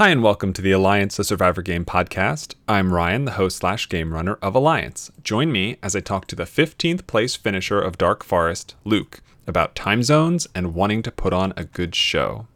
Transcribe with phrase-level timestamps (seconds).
[0.00, 2.54] Hi, and welcome to the Alliance a Survivor Game podcast.
[2.66, 5.10] I'm Ryan, the host slash game runner of Alliance.
[5.22, 9.74] Join me as I talk to the 15th place finisher of Dark Forest, Luke, about
[9.74, 12.46] time zones and wanting to put on a good show.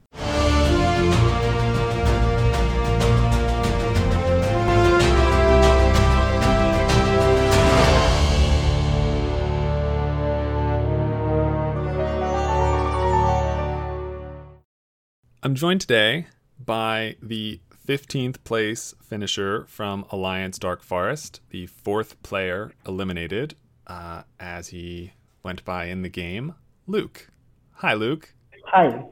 [15.42, 16.28] I'm joined today
[16.58, 23.54] by the 15th place finisher from Alliance Dark Forest, the fourth player eliminated
[23.86, 26.54] uh, as he went by in the game,
[26.86, 27.28] Luke.
[27.72, 28.32] Hi, Luke.
[28.66, 29.04] Hi.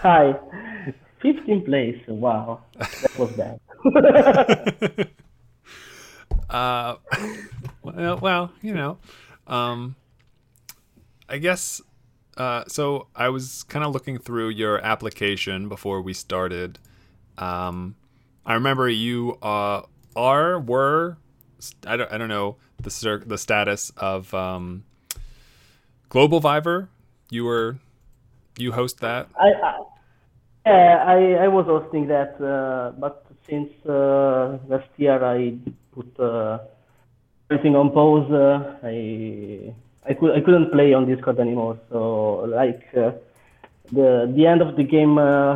[0.00, 0.34] Hi.
[1.24, 2.00] 15th place.
[2.06, 2.60] Wow.
[2.78, 3.58] That was bad.
[6.50, 6.96] uh,
[7.82, 8.98] well, well, you know,
[9.46, 9.96] um,
[11.28, 11.80] I guess
[12.36, 16.78] uh, so I was kind of looking through your application before we started.
[17.38, 17.96] Um,
[18.44, 19.82] I remember you uh,
[20.16, 21.16] are were
[21.86, 24.84] I don't I don't know the the status of um,
[26.08, 26.88] Global Viver.
[27.30, 27.78] You were
[28.58, 29.28] you host that.
[29.38, 29.80] I, I
[30.66, 35.54] yeah I, I was hosting that, uh, but since uh, last year I
[35.92, 36.58] put uh,
[37.50, 38.30] everything on pause.
[38.30, 39.74] Uh, I
[40.06, 41.78] I could I couldn't play on Discord anymore.
[41.90, 43.12] So like uh,
[43.92, 45.54] the the end of the game, uh,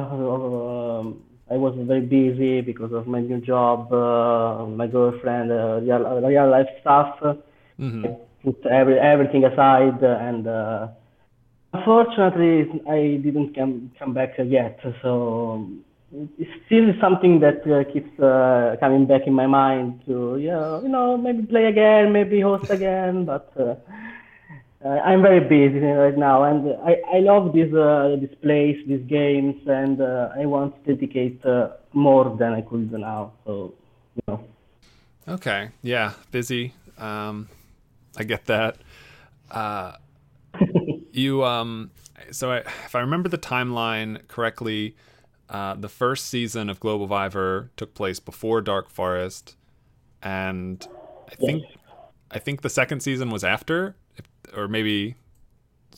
[0.99, 6.21] um, I was very busy because of my new job, uh, my girlfriend, uh, real
[6.27, 7.19] real life stuff.
[7.79, 8.07] Mm-hmm.
[8.07, 10.89] I put every everything aside, and uh,
[11.73, 14.81] unfortunately, I didn't come come back yet.
[15.03, 15.69] So
[16.39, 20.89] it's still something that uh, keeps uh, coming back in my mind to yeah, you
[20.89, 23.75] know maybe play again, maybe host again, but uh, uh,
[24.85, 29.57] I'm very busy right now, and I, I love this uh, this place, these games,
[29.67, 33.33] and uh, I want to dedicate uh, more than I could now.
[33.45, 33.75] So,
[34.15, 34.45] you know.
[35.27, 35.71] Okay.
[35.83, 36.13] Yeah.
[36.31, 36.75] Busy.
[36.97, 37.49] Um,
[38.17, 38.77] I get that.
[39.51, 39.93] Uh,
[41.13, 41.91] you um.
[42.31, 44.95] So I, if I remember the timeline correctly,
[45.49, 49.57] uh, the first season of Global Viver took place before Dark Forest,
[50.23, 50.87] and
[51.29, 51.79] I think yes.
[52.31, 53.97] I think the second season was after
[54.57, 55.17] or maybe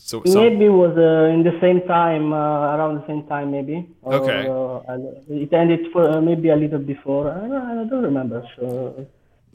[0.03, 3.51] so, so maybe it was uh, in the same time uh, around the same time
[3.51, 3.87] maybe.
[4.01, 4.47] Or, okay.
[4.47, 4.97] uh,
[5.29, 7.31] it ended for uh, maybe a little before.
[7.31, 9.07] I don't, I don't remember so.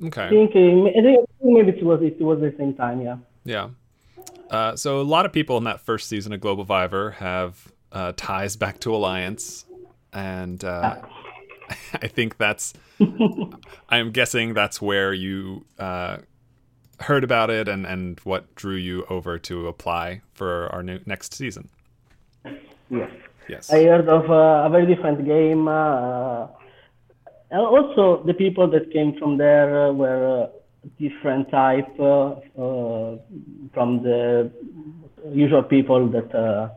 [0.05, 0.27] Okay.
[0.27, 3.17] I think, uh, I think maybe it was it was the same time yeah.
[3.45, 3.69] Yeah.
[4.49, 7.73] Uh, so a lot of people in that first season of Global Viver have
[8.17, 9.65] ties back to Alliance
[10.13, 11.03] and ah.
[11.95, 12.73] I think that's
[13.89, 15.65] I'm guessing that's where you
[17.01, 21.35] heard about it and, and what drew you over to apply for our new next
[21.35, 21.69] season.
[22.91, 23.11] Yes.
[23.49, 23.73] Yes.
[23.73, 25.69] I heard of uh, a very different game.
[25.69, 26.49] Uh,
[27.53, 30.49] also, the people that came from there uh, were
[30.99, 33.19] different type uh, uh,
[33.73, 34.51] from the
[35.33, 36.69] usual people that uh,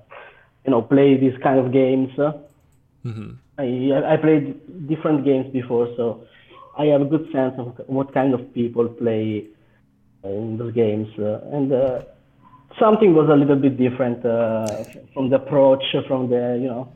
[0.65, 2.11] you know play these kind of games.
[2.17, 3.31] Mm-hmm.
[3.57, 6.23] I I played different games before, so
[6.77, 9.47] I have a good sense of what kind of people play
[10.23, 12.01] in those games, uh, and uh,
[12.79, 16.91] something was a little bit different uh, from the approach, from the you know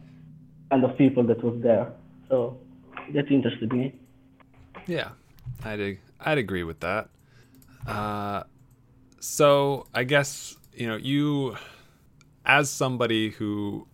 [0.69, 1.91] kind of people that was there.
[2.29, 2.57] So
[3.13, 3.93] that interested me.
[4.87, 5.09] Yeah,
[5.63, 7.09] I'd I'd agree with that.
[7.87, 8.43] Uh,
[9.19, 11.55] so I guess you know you,
[12.45, 13.87] as somebody who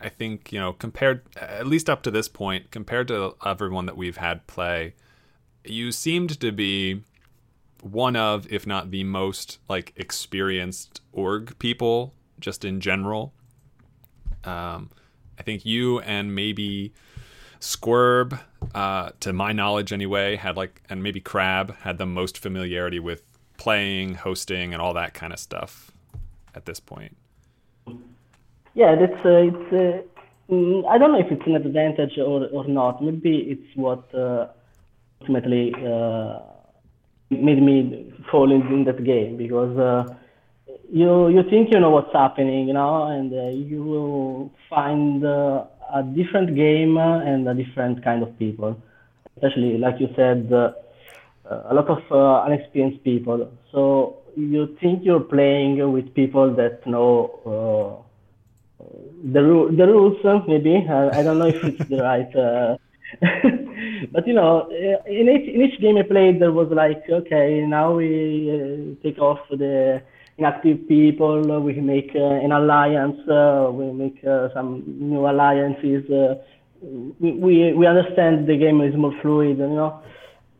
[0.00, 3.96] I think you know compared at least up to this point compared to everyone that
[3.96, 4.94] we've had play,
[5.64, 7.02] you seemed to be
[7.84, 13.32] one of, if not the most, like experienced org people just in general.
[14.44, 14.90] Um,
[15.38, 16.92] I think you and maybe
[17.60, 18.38] Squirb,
[18.74, 23.22] uh, to my knowledge anyway, had like, and maybe Crab had the most familiarity with
[23.56, 25.90] playing, hosting, and all that kind of stuff
[26.54, 27.16] at this point.
[28.74, 29.72] Yeah, that's uh, it's.
[29.72, 33.02] Uh, mm, I don't know if it's an advantage or or not.
[33.02, 34.48] Maybe it's what uh,
[35.20, 36.40] ultimately uh,
[37.42, 40.14] made me fall in, in that game because uh,
[40.90, 45.64] you you think you know what's happening, you know, and uh, you will find uh,
[45.94, 48.76] a different game and a different kind of people.
[49.36, 50.72] Especially, like you said, uh,
[51.70, 53.50] a lot of uh, unexperienced people.
[53.72, 57.10] So you think you're playing with people that know
[57.44, 58.84] uh,
[59.32, 59.42] the
[59.76, 60.76] the rules, maybe.
[60.76, 62.78] I don't know if it's the right
[64.12, 64.68] but you know,
[65.06, 69.18] in each, in each game I played, there was like, okay, now we uh, take
[69.18, 70.02] off the
[70.38, 74.20] inactive people, we make uh, an alliance, uh, we make
[74.54, 76.04] some new alliances,
[77.20, 80.02] we, we we understand the game is more fluid, you know.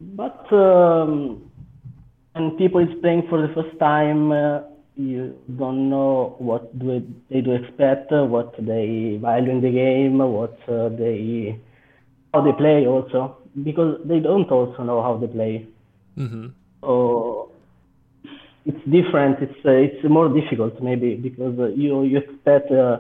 [0.01, 1.51] But um,
[2.33, 4.31] when people is playing for the first time,
[4.97, 10.57] you don't know what do they do expect, what they value in the game, what
[10.69, 11.59] they
[12.35, 15.67] how they play also, because they don't also know how they play.
[16.19, 16.49] Mm-hmm.
[16.81, 17.53] So
[18.67, 19.39] it's different.
[19.41, 22.99] It's uh, it's more difficult maybe because uh, you you expect uh,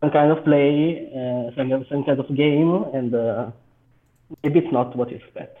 [0.00, 3.50] some kind of play, uh, some kind of, some kind of game, and uh,
[4.42, 5.56] maybe it's not what you expect.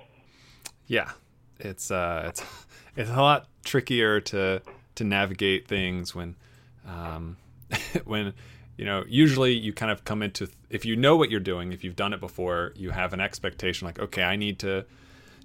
[0.86, 1.12] Yeah,
[1.60, 2.42] it's uh, it's
[2.96, 4.62] it's a lot trickier to
[4.96, 6.34] to navigate things when
[6.86, 7.36] um,
[8.04, 8.34] when
[8.80, 11.84] you know usually you kind of come into if you know what you're doing if
[11.84, 14.86] you've done it before you have an expectation like okay i need to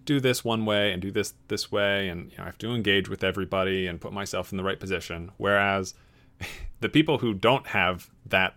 [0.06, 2.74] do this one way and do this this way and you know, i have to
[2.74, 5.32] engage with everybody and put myself in the right position.
[5.38, 5.96] Whereas
[6.80, 8.56] the people who don't have that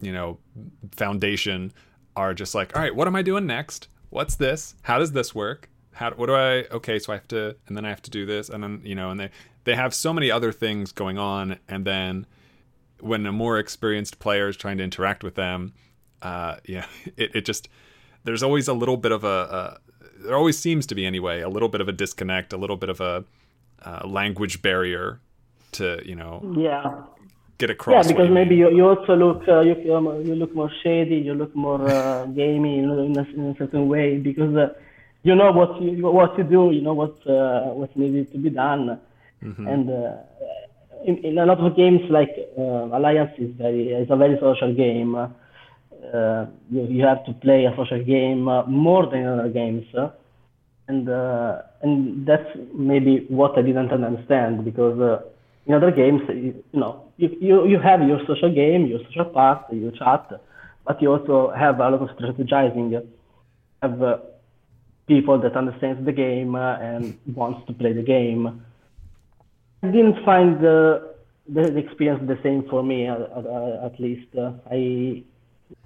[0.00, 0.38] you know
[0.92, 1.72] foundation
[2.14, 3.88] are just like all right what am i doing next?
[4.10, 4.76] What's this?
[4.82, 5.68] How does this work?
[5.92, 8.26] How what do i okay so i have to and then i have to do
[8.26, 9.30] this and then you know and they
[9.64, 12.26] they have so many other things going on and then
[13.06, 15.72] when a more experienced player is trying to interact with them
[16.22, 16.86] uh yeah
[17.16, 17.68] it, it just
[18.24, 19.78] there's always a little bit of a,
[20.24, 22.88] there always seems to be anyway a little bit of a disconnect a little bit
[22.88, 23.24] of a
[23.84, 25.20] uh, language barrier
[25.72, 27.02] to you know Yeah.
[27.58, 30.70] get across Yeah, because maybe you, you also look uh, you um, you look more
[30.82, 34.68] shady, you look more uh, gamey in, in, a, in a certain way because uh,
[35.22, 38.50] you know what you what you do, you know what uh, what needed to be
[38.50, 38.98] done,
[39.44, 39.66] Mm-hmm.
[39.68, 40.16] and uh,
[41.06, 44.74] in, in a lot of games like uh, Alliance is very is a very social
[44.74, 45.14] game.
[45.14, 49.86] Uh, you, you have to play a social game uh, more than other games.
[50.88, 55.22] and uh, and that's maybe what I didn't understand because uh,
[55.66, 59.26] in other games, you, you know, you, you you have your social game, your social
[59.26, 60.40] part, your chat,
[60.86, 63.06] but you also have a lot of strategizing.
[63.82, 64.22] Have
[65.06, 68.65] people that understands the game and wants to play the game.
[69.92, 71.14] Didn't find the
[71.48, 73.46] the, experience the same for me, at, at,
[73.84, 74.28] at least.
[74.36, 75.22] Uh, I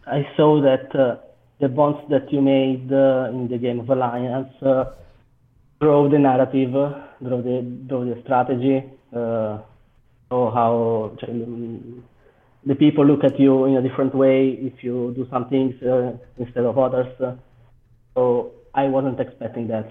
[0.07, 1.17] I saw that uh,
[1.61, 4.85] the bonds that you made uh, in the game of Alliance uh,
[5.81, 8.83] drove the narrative, uh, drove the drove the strategy,
[9.15, 9.59] uh,
[10.29, 12.05] so how um,
[12.65, 16.13] the people look at you in a different way if you do some things uh,
[16.39, 17.09] instead of others.
[17.21, 17.35] Uh,
[18.15, 19.91] so I wasn't expecting that.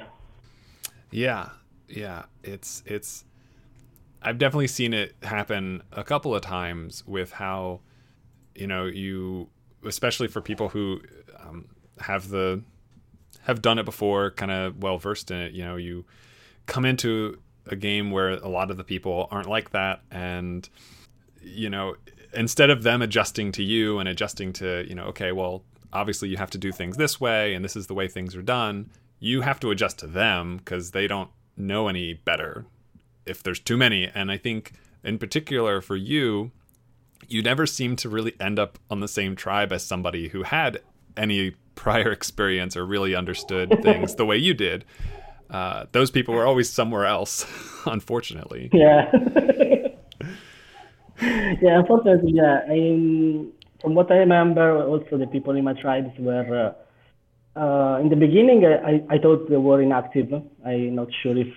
[1.11, 1.49] Yeah,
[1.87, 2.23] yeah.
[2.43, 3.25] It's it's.
[4.21, 7.79] I've definitely seen it happen a couple of times with how,
[8.55, 9.49] you know, you
[9.85, 11.01] especially for people who
[11.39, 11.69] um,
[11.99, 12.61] have the
[13.43, 15.53] have done it before, kind of well versed in it.
[15.53, 16.05] You know, you
[16.65, 20.67] come into a game where a lot of the people aren't like that, and
[21.41, 21.95] you know,
[22.33, 25.63] instead of them adjusting to you and adjusting to you know, okay, well,
[25.93, 28.41] obviously you have to do things this way, and this is the way things are
[28.41, 28.89] done.
[29.19, 32.65] You have to adjust to them because they don't know any better
[33.29, 34.09] if there's too many.
[34.13, 34.73] And I think,
[35.03, 36.51] in particular, for you,
[37.27, 40.79] you never seem to really end up on the same tribe as somebody who had
[41.15, 44.85] any prior experience or really understood things the way you did.
[45.49, 47.45] Uh, those people were always somewhere else,
[47.85, 48.69] unfortunately.
[48.71, 49.09] Yeah.
[51.21, 52.61] yeah, unfortunately, yeah.
[52.69, 53.45] I,
[53.81, 56.67] from what I remember, also the people in my tribes were.
[56.67, 56.73] Uh,
[57.59, 60.31] uh, in the beginning, I, I thought they were inactive.
[60.65, 61.47] I'm not sure if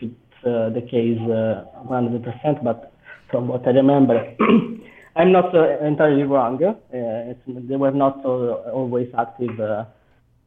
[0.42, 2.92] the case uh, 100%, but
[3.30, 4.34] from what I remember,
[5.16, 6.62] I'm not uh, entirely wrong.
[6.62, 9.58] Uh, it's, they were not uh, always active.
[9.60, 9.84] Uh,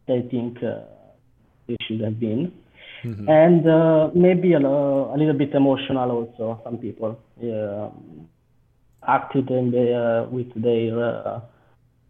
[0.08, 0.82] I think uh,
[1.68, 2.52] they should have been,
[3.28, 6.62] and uh, maybe a, a little bit emotional also.
[6.64, 7.90] Some people yeah,
[9.08, 11.40] acted in uh, with their, uh,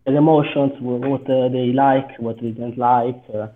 [0.06, 3.22] their emotions, what uh, they like, what they didn't like.
[3.34, 3.48] Uh,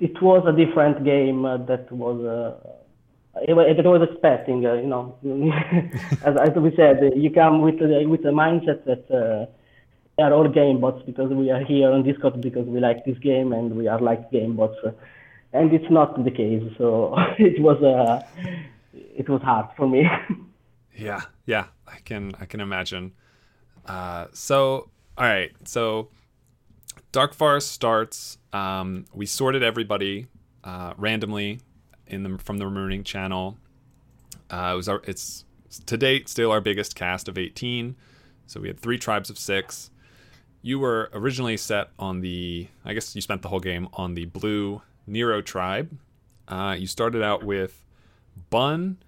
[0.00, 2.24] it was a different game uh, that was.
[2.24, 2.74] Uh,
[3.34, 5.16] that I was expecting, uh, you know,
[6.24, 9.48] as, as we said, you come with with the mindset that
[10.18, 13.18] we are all game bots because we are here on Discord because we like this
[13.18, 14.74] game and we are like game bots,
[15.52, 16.64] and it's not the case.
[16.78, 18.26] So it was uh,
[18.92, 20.04] it was hard for me.
[20.98, 23.12] Yeah, yeah, I can I can imagine.
[23.86, 26.08] Uh, so all right, so
[27.12, 28.37] Dark Forest starts.
[28.52, 30.26] Um, we sorted everybody
[30.64, 31.60] uh, randomly
[32.06, 33.58] in the from the Remaining channel.
[34.50, 35.44] Uh, it was our it's
[35.86, 37.96] to date still our biggest cast of 18.
[38.46, 39.90] So we had three tribes of six.
[40.62, 44.24] You were originally set on the I guess you spent the whole game on the
[44.26, 45.96] blue Nero tribe.
[46.46, 47.84] Uh, you started out with
[48.50, 48.98] Bun,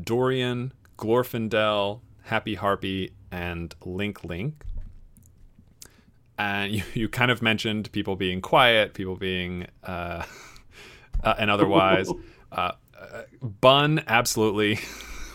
[0.00, 4.64] Dorian, Glorfindel, Happy Harpy, and Link Link.
[6.38, 10.24] And you, you kind of mentioned people being quiet, people being uh,
[11.24, 12.10] uh, and otherwise.
[12.52, 14.78] Uh, uh, Bun absolutely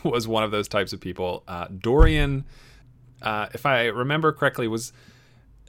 [0.04, 1.44] was one of those types of people.
[1.46, 2.46] Uh, Dorian,
[3.22, 4.94] uh, if I remember correctly, was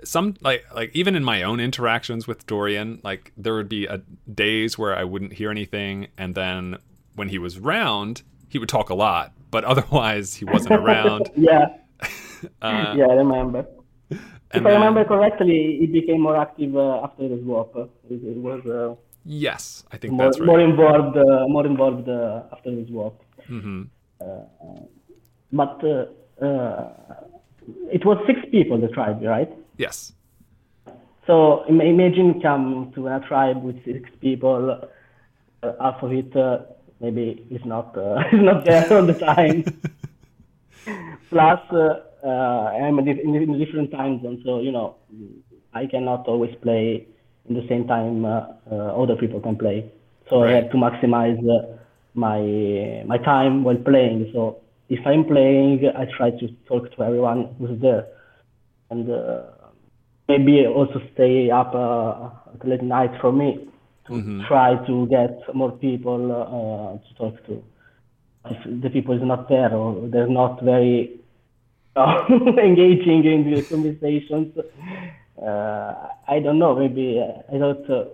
[0.04, 4.00] some like like even in my own interactions with Dorian, like there would be a,
[4.32, 6.78] days where I wouldn't hear anything, and then
[7.16, 11.28] when he was round, he would talk a lot, but otherwise he wasn't around.
[11.36, 11.66] yeah.
[12.62, 13.66] Yeah, I remember.
[14.54, 17.75] If I remember correctly, he became more active uh, after the swap.
[17.76, 18.61] It, it was.
[18.66, 18.94] Uh,
[19.25, 20.47] yes, I think more, that's right.
[20.47, 23.23] More involved, uh, more involved uh, after the swap.
[23.49, 23.82] Mm-hmm.
[25.52, 25.80] but
[27.90, 29.50] it was six people the tribe, right?
[29.76, 30.12] Yes.
[31.26, 34.88] So imagine come to a tribe with six people,
[35.62, 36.59] uh, half of it uh,
[37.00, 39.64] maybe is not uh, is not there all the time.
[41.30, 41.61] Plus,
[42.24, 44.96] uh, uh, I'm in, in different time zone, so you know
[45.74, 47.06] I cannot always play
[47.48, 49.90] in the same time uh, other people can play.
[50.30, 50.52] So right.
[50.52, 51.40] I have to maximize
[52.14, 54.30] my my time while playing.
[54.32, 58.06] So if I'm playing, I try to talk to everyone who's there,
[58.90, 59.08] and
[60.28, 62.30] maybe also stay up uh,
[62.64, 63.68] late night for me
[64.06, 64.42] to mm-hmm.
[64.46, 67.62] try to get more people uh, to talk to.
[68.50, 71.21] If the people is not there or they're not very
[71.96, 72.25] uh,
[72.62, 74.56] engaging in the conversations,
[75.40, 76.76] uh, I don't know.
[76.76, 78.04] Maybe uh, I don't uh,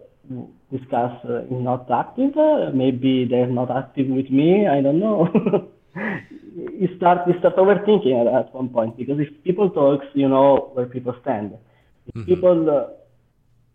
[0.70, 2.35] discuss is not active.
[2.75, 4.66] maybe they're not active with me.
[4.66, 5.28] I don't know.
[5.94, 10.70] you start you start overthinking at, at one point because if people talks, you know
[10.75, 12.25] where people stand mm-hmm.
[12.25, 12.87] people uh,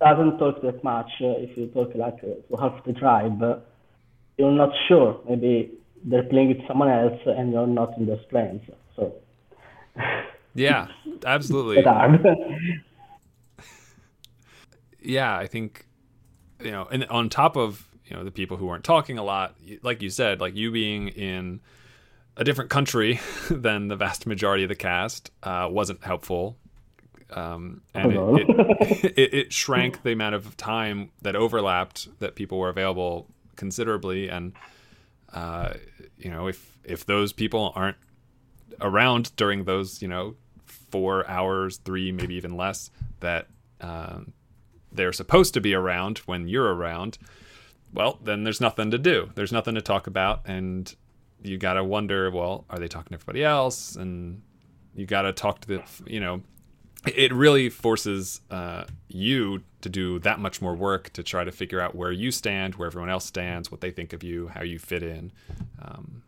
[0.04, 1.10] doesn't talk that much.
[1.22, 3.56] Uh, if you talk like uh, to half the tribe, uh,
[4.38, 5.20] you're not sure.
[5.30, 5.72] Maybe
[6.04, 8.62] they're playing with someone else, and you're not in those plans.
[8.96, 9.14] So.
[10.56, 10.88] Yeah,
[11.26, 11.84] absolutely.
[15.02, 15.88] yeah, I think
[16.60, 19.56] you know, and on top of you know the people who weren't talking a lot,
[19.82, 21.62] like you said, like you being in
[22.38, 23.20] a different country
[23.50, 26.58] than the vast majority of the cast uh, wasn't helpful
[27.36, 32.58] um, and it, it, it, it, shrank the amount of time that overlapped that people
[32.60, 34.30] were available considerably.
[34.30, 34.54] And
[35.34, 35.74] uh,
[36.18, 37.98] you know, if if those people aren't
[38.82, 43.48] around during those, you know, four hours, three, maybe even less, that
[43.82, 44.34] um,
[44.92, 47.18] they're supposed to be around when you're around,
[47.94, 49.32] well, then there's nothing to do.
[49.36, 50.94] There's nothing to talk about, and
[51.42, 53.96] you gotta wonder, well, are they talking to everybody else?
[53.96, 54.42] And
[54.96, 56.42] you gotta talk to the, you know,
[57.06, 61.82] it really forces uh, you to do that much more work to try to figure
[61.82, 64.80] out where you stand, where everyone else stands, what they think of you, how you
[64.80, 65.32] fit in,
[65.82, 66.24] um,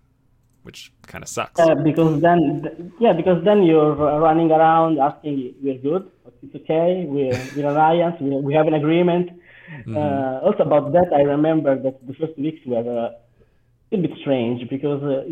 [0.65, 1.59] which kind of sucks.
[1.59, 6.09] Uh, because then, yeah, because then you're running around asking, "We're good,
[6.43, 9.97] it's okay, we're we're alliance, we, we have an agreement." Mm-hmm.
[9.97, 14.67] Uh, also about that, I remember that the first weeks were uh, a bit strange
[14.69, 15.23] because uh,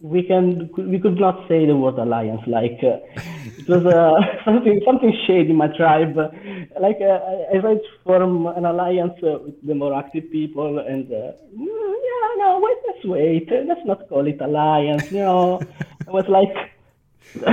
[0.00, 2.96] we can we could not say the word alliance like uh,
[3.58, 6.16] it was uh, something something shady in my tribe
[6.80, 7.18] like uh,
[7.52, 11.06] I, tried to form an alliance uh, with the more active people and
[12.60, 15.60] wait let's wait let's not call it alliance you know
[16.06, 16.54] I was like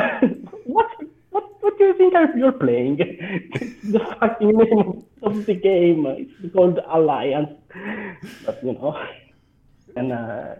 [0.66, 0.90] what
[1.30, 2.98] what what do you think you're playing
[3.84, 7.50] the fucking name of the game it's called alliance
[8.46, 8.98] but you know
[9.98, 10.56] and uh,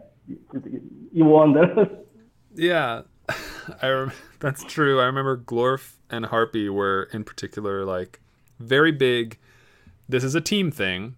[1.14, 1.90] you wonder.
[2.56, 3.04] yeah,
[3.82, 5.00] I rem- that's true.
[5.00, 8.20] I remember Glorf and Harpy were in particular like
[8.60, 9.38] very big.
[10.10, 11.16] This is a team thing,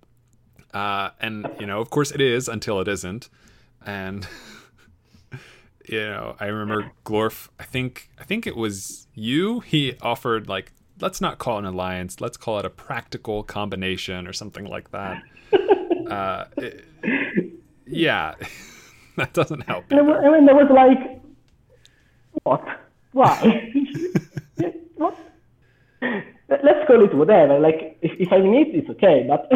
[0.73, 3.29] uh, and you know, of course, it is until it isn't,
[3.85, 4.27] and.
[5.89, 7.49] you know, I remember Glorf.
[7.59, 9.61] I think I think it was you.
[9.61, 10.71] He offered like,
[11.01, 12.21] let's not call it an alliance.
[12.21, 15.23] Let's call it a practical combination or something like that.
[16.09, 16.85] uh, it,
[17.87, 18.35] yeah,
[19.17, 19.85] that doesn't help.
[19.91, 21.21] I mean, there was like,
[22.43, 22.63] what?
[23.11, 23.71] Why?
[24.95, 25.17] what?
[26.01, 27.59] Let's call it whatever.
[27.59, 29.25] Like, if, if I mean it, it's okay.
[29.27, 29.49] But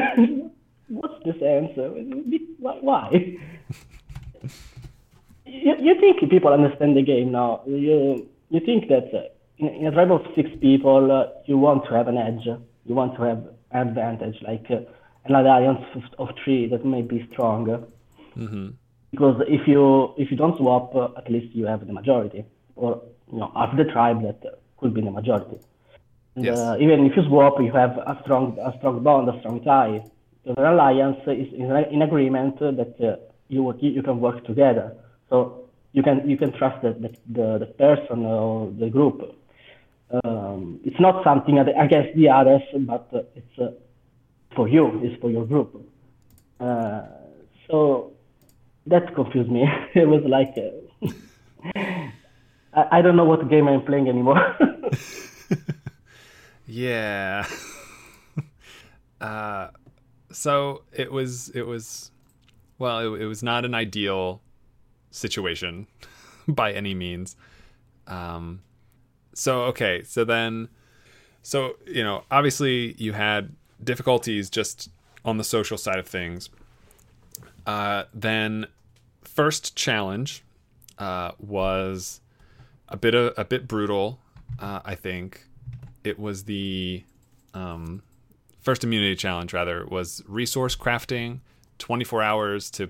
[0.94, 1.72] what's the sense?
[2.60, 3.10] Why?
[5.46, 7.62] you, you think people understand the game now?
[7.66, 9.24] You you think that uh,
[9.58, 12.46] in, in, a tribe of six people, uh, you want to have an edge.
[12.86, 14.82] You want to have advantage, like uh,
[15.26, 17.84] an alliance of, of three that may be stronger.
[18.38, 18.70] Mm-hmm
[19.14, 22.44] because if you if you don't swap, uh, at least you have the majority,
[22.76, 24.40] or you know, half the tribe that
[24.78, 25.60] could be the majority.
[26.36, 26.58] And, yes.
[26.58, 30.04] uh, even if you swap, you have a strong a strong bond, a strong tie.
[30.46, 33.16] The alliance is in agreement that uh,
[33.48, 34.96] you you can work together.
[35.30, 39.36] So you can you can trust that the, the, the person or the group
[40.24, 43.72] um, it's not something against the others, but uh, it's uh,
[44.56, 45.90] for you, it's for your group.
[47.68, 48.14] So
[48.88, 49.68] that confused me.
[49.96, 50.56] it was like,
[52.74, 54.56] I, I don't know what game I'm playing anymore.
[56.68, 57.48] yeah.
[59.22, 59.70] uh,
[60.34, 62.12] so it was, it was,
[62.78, 64.42] well, it, it was not an ideal
[65.12, 65.88] situation
[66.48, 67.36] by any means.
[68.08, 68.62] Um,
[69.34, 70.70] so okay, so then,
[71.42, 74.90] so you know, obviously you had difficulties just
[75.26, 76.50] on the social side of things.
[77.66, 78.68] Uh, then,
[79.22, 80.44] first challenge
[81.00, 82.22] uh, was
[82.90, 84.20] a bit of, a bit brutal.
[84.60, 85.46] Uh, I think
[86.04, 87.04] it was the
[87.54, 88.04] um,
[88.64, 89.54] first immunity challenge.
[89.54, 91.40] Rather was resource crafting,
[91.78, 92.90] twenty four hours to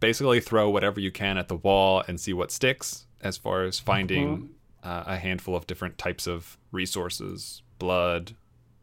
[0.00, 3.04] basically throw whatever you can at the wall and see what sticks.
[3.22, 4.46] As far as finding mm-hmm
[4.86, 8.34] uh, a handful of different types of resources blood,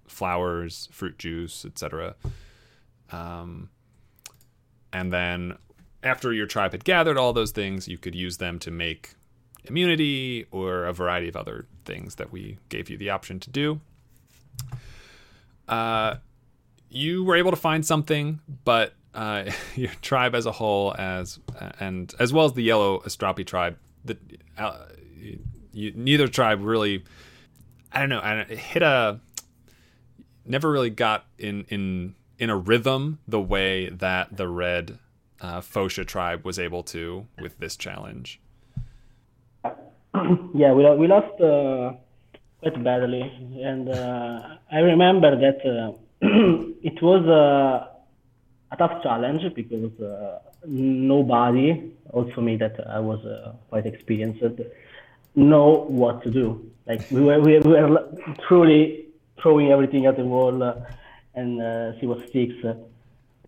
[0.05, 2.15] flowers, fruit juice, etc.
[3.11, 3.69] Um,
[4.91, 5.57] and then
[6.03, 9.15] after your tribe had gathered all those things, you could use them to make
[9.63, 13.79] immunity or a variety of other things that we gave you the option to do.
[15.67, 16.15] Uh,
[16.89, 21.39] you were able to find something, but uh, your tribe as a whole, as
[21.79, 24.17] and as well as the yellow Astrapi tribe, the
[24.57, 24.85] uh,
[25.71, 27.03] you, neither tribe really
[27.91, 29.19] I don't know, I hit a
[30.45, 34.97] never really got in in in a rhythm the way that the red
[35.39, 38.39] uh, Phosha tribe was able to with this challenge.
[40.53, 41.93] Yeah, we we lost uh,
[42.63, 43.21] quite badly,
[43.61, 44.39] and uh,
[44.71, 45.91] I remember that uh,
[46.81, 47.87] it was uh,
[48.71, 53.19] a tough challenge because uh, nobody, also me, that I was
[53.69, 54.43] quite experienced
[55.35, 56.71] know what to do.
[56.85, 58.07] Like we were, we were
[58.47, 59.05] truly
[59.41, 60.75] throwing everything at the wall uh,
[61.35, 62.55] and uh, see what sticks.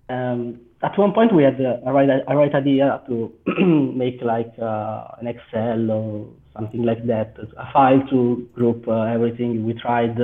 [0.09, 3.33] Um, at one point, we had a, right, a right idea to
[3.95, 9.65] make like uh, an Excel or something like that, a file to group uh, everything
[9.65, 10.17] we tried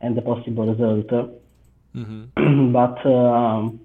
[0.00, 1.40] and the possible result.
[1.94, 2.72] Mm-hmm.
[2.72, 3.80] but um,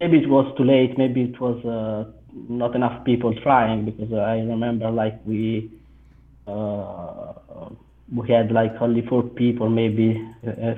[0.00, 0.96] maybe it was too late.
[0.96, 5.70] Maybe it was uh, not enough people trying because I remember like we
[6.46, 7.32] uh,
[8.14, 10.22] we had like only four people maybe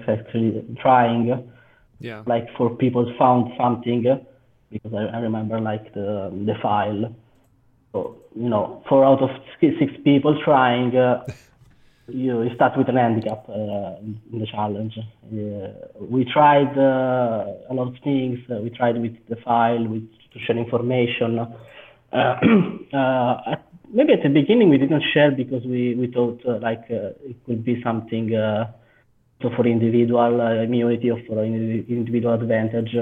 [0.08, 1.50] actually trying.
[1.98, 2.22] Yeah.
[2.26, 4.02] Like four people found something
[4.70, 7.14] because I, I remember like the the file.
[7.96, 9.30] So you know, four out of
[9.60, 10.94] six people trying.
[10.94, 11.24] Uh,
[12.08, 13.96] you, you start with an handicap uh,
[14.32, 14.98] in the challenge.
[14.98, 18.38] Uh, we tried uh, a lot of things.
[18.50, 21.40] Uh, we tried with the file, with to share information.
[22.92, 27.10] Uh, at maybe at the beginning we didn't share because we, we thought like uh,
[27.28, 28.64] it could be something uh,
[29.42, 32.94] so for individual uh, immunity or for individual advantage.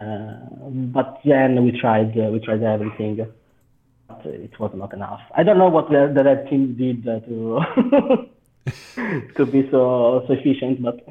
[0.00, 0.34] Uh,
[0.70, 3.26] but then we tried uh, we tried everything.
[4.24, 5.20] It was not enough.
[5.36, 7.60] I don't know what the, the red team did to
[9.36, 11.04] to be so, so efficient, but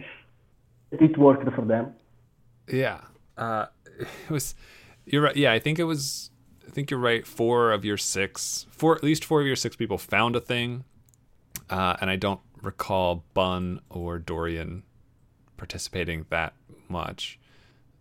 [0.91, 1.93] it worked for them.
[2.67, 3.01] Yeah,
[3.37, 4.55] it was.
[5.05, 5.35] You're right.
[5.35, 6.31] Yeah, I think it was
[6.67, 7.25] I think you're right.
[7.25, 10.83] Four of your six, four at least four of your six people found a thing,
[11.69, 14.83] uh, and I don't recall Bun or Dorian
[15.57, 16.53] participating that
[16.89, 17.39] much.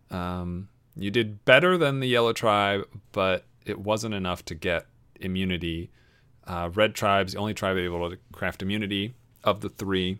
[0.09, 4.85] Um, you did better than the Yellow Tribe, but it wasn't enough to get
[5.19, 5.91] immunity.
[6.45, 10.19] Uh, Red Tribe's the only tribe able to craft immunity of the three.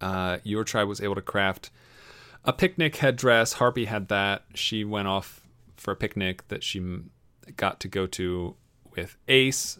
[0.00, 1.70] Uh, your tribe was able to craft
[2.44, 3.54] a picnic headdress.
[3.54, 4.44] Harpy had that.
[4.54, 5.42] She went off
[5.76, 6.82] for a picnic that she
[7.56, 8.56] got to go to
[8.96, 9.78] with Ace,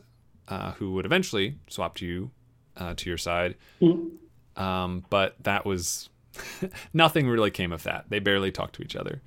[0.48, 2.30] uh, who would eventually swap to you
[2.76, 3.56] uh, to your side.
[3.80, 4.62] Mm-hmm.
[4.62, 6.08] Um, but that was
[6.92, 8.06] nothing really came of that.
[8.08, 9.22] They barely talked to each other.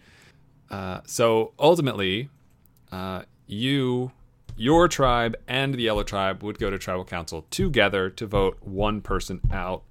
[0.69, 2.30] Uh, so ultimately,
[2.91, 4.12] uh, you,
[4.56, 9.02] your tribe, and the Yellow Tribe would go to Tribal Council together to vote one
[9.02, 9.84] person out.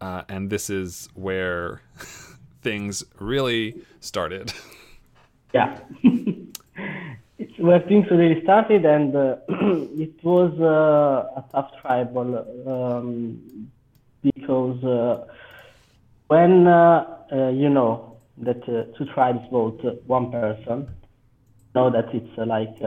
[0.00, 1.82] Uh, and this is where
[2.62, 4.52] things really started.
[5.52, 5.78] Yeah.
[6.02, 13.68] it's where things really started, and uh, it was uh, a tough tribal um,
[14.22, 15.26] because uh,
[16.28, 20.88] when uh, uh, you know that two tribes vote one person,
[21.74, 22.78] know that it's like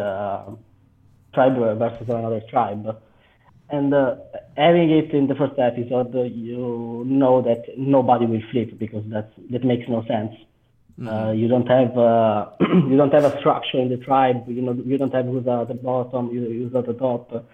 [1.34, 2.98] tribe versus another tribe.
[3.70, 3.94] And
[4.56, 9.64] having it in the first episode, you know that nobody will flip because that's, that
[9.64, 10.36] makes no sense
[11.00, 11.10] Mm-hmm.
[11.10, 12.52] Uh, you don't have uh,
[12.90, 14.46] you don't have a structure in the tribe.
[14.48, 17.46] You know you don't have who's at the bottom, who's at the top.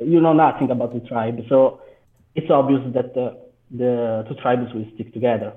[0.00, 1.38] You know nothing about the tribe.
[1.50, 1.82] So
[2.34, 3.36] it's obvious that the,
[3.70, 5.52] the two tribes will stick together.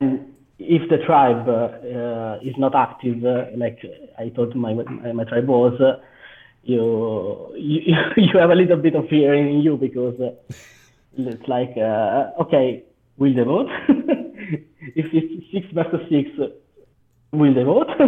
[0.00, 3.78] And if the tribe uh, is not active, uh, like
[4.18, 6.00] I told my my, my tribe was, uh,
[6.62, 10.30] you, you you have a little bit of fear in you because uh,
[11.16, 12.84] it's like uh, okay,
[13.16, 13.68] will they vote?
[14.94, 16.30] if it's six versus six,
[17.32, 17.88] will they vote?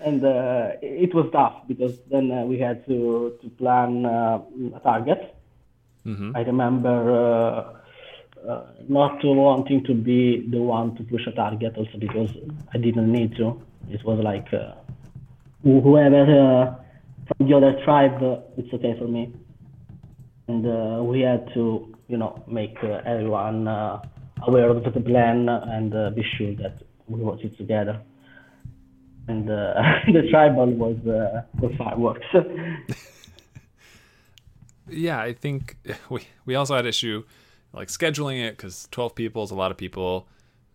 [0.00, 4.38] and uh, it was tough because then uh, we had to to plan uh,
[4.74, 5.34] a target.
[6.04, 6.36] Mm-hmm.
[6.36, 7.82] I remember
[8.48, 12.30] uh, not wanting to be the one to push a target, also because
[12.72, 13.60] I didn't need to.
[13.90, 14.74] It was like uh,
[15.62, 16.74] whoever uh,
[17.26, 19.32] from the other tribe, uh, it's okay for me.
[20.48, 26.22] And uh, we had to, you know, make everyone aware of the plan and be
[26.38, 28.00] sure that we watch it together.
[29.26, 32.26] And the tribal was the fireworks.
[34.88, 35.76] yeah, I think
[36.10, 37.24] we we also had issue
[37.72, 40.28] like scheduling it because twelve people is a lot of people,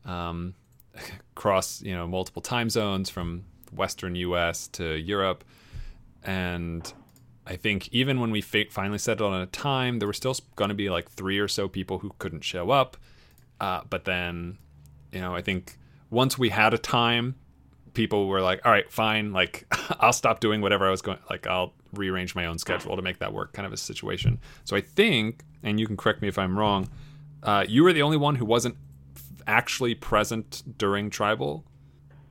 [0.05, 0.53] um,
[1.35, 4.67] across you know multiple time zones from Western U.S.
[4.69, 5.43] to Europe,
[6.23, 6.91] and
[7.45, 10.75] I think even when we finally settled on a time, there were still going to
[10.75, 12.97] be like three or so people who couldn't show up.
[13.59, 14.57] Uh, but then,
[15.11, 15.77] you know, I think
[16.09, 17.35] once we had a time,
[17.93, 19.33] people were like, "All right, fine.
[19.33, 19.65] Like,
[19.99, 21.19] I'll stop doing whatever I was going.
[21.29, 24.39] Like, I'll rearrange my own schedule to make that work." Kind of a situation.
[24.63, 26.89] So I think, and you can correct me if I'm wrong,
[27.43, 28.75] uh, you were the only one who wasn't
[29.47, 31.65] actually present during tribal.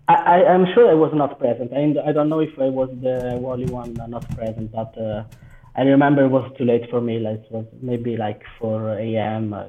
[0.09, 1.73] I, I'm sure I was not present.
[1.73, 5.25] I, I don't know if I was the only one not present, but uh,
[5.77, 7.19] I remember it was too late for me.
[7.21, 9.53] Like it was maybe like 4 a.m.
[9.53, 9.67] Uh,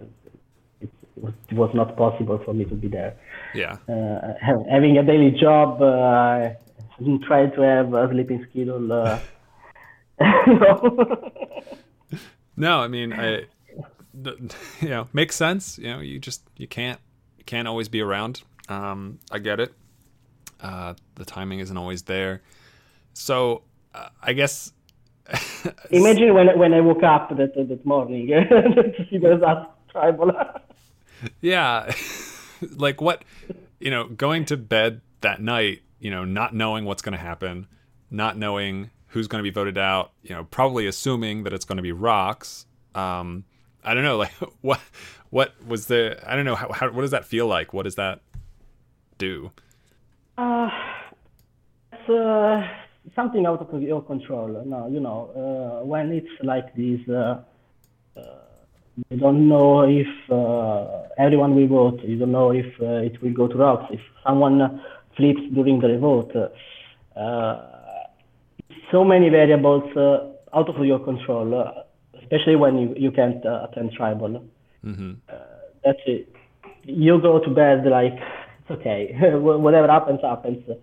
[0.79, 0.89] it,
[1.21, 3.15] it, was, not possible for me to be there.
[3.53, 3.77] Yeah.
[3.87, 6.49] Uh, having a daily job, uh,
[7.27, 9.19] trying to have a sleeping schedule.
[12.61, 13.45] No, I mean, I,
[14.81, 15.77] you know, makes sense.
[15.77, 16.99] You know, you just you can't
[17.37, 18.43] you can't always be around.
[18.69, 19.73] Um, I get it.
[20.59, 22.41] Uh, the timing isn't always there.
[23.13, 23.63] So
[23.95, 24.73] uh, I guess.
[25.89, 30.31] Imagine when when I woke up that that morning to see the results tribal.
[31.41, 31.91] yeah,
[32.75, 33.23] like what,
[33.79, 37.67] you know, going to bed that night, you know, not knowing what's going to happen,
[38.09, 41.77] not knowing who's going to be voted out, you know, probably assuming that it's going
[41.77, 42.65] to be rocks.
[42.95, 43.43] Um,
[43.83, 44.79] I don't know, like what
[45.29, 47.73] what was the I don't know how, how what does that feel like?
[47.73, 48.21] What does that
[49.17, 49.51] do?
[50.37, 50.69] Uh,
[51.91, 52.67] it's uh,
[53.15, 54.63] something out of your control.
[54.65, 57.41] No, you know, uh, when it's like this, uh,
[59.09, 62.01] you don't know if uh, everyone will vote.
[62.03, 63.85] You don't know if uh, it will go to rocks.
[63.91, 64.81] If someone
[65.17, 67.80] flips during the vote, uh,
[68.91, 71.83] so many variables uh, out of your control, uh,
[72.21, 74.43] especially when you, you can't uh, attend tribal.
[74.85, 75.13] Mm-hmm.
[75.83, 76.33] that's it.
[76.83, 80.63] You go to bed like it's okay, whatever happens, happens.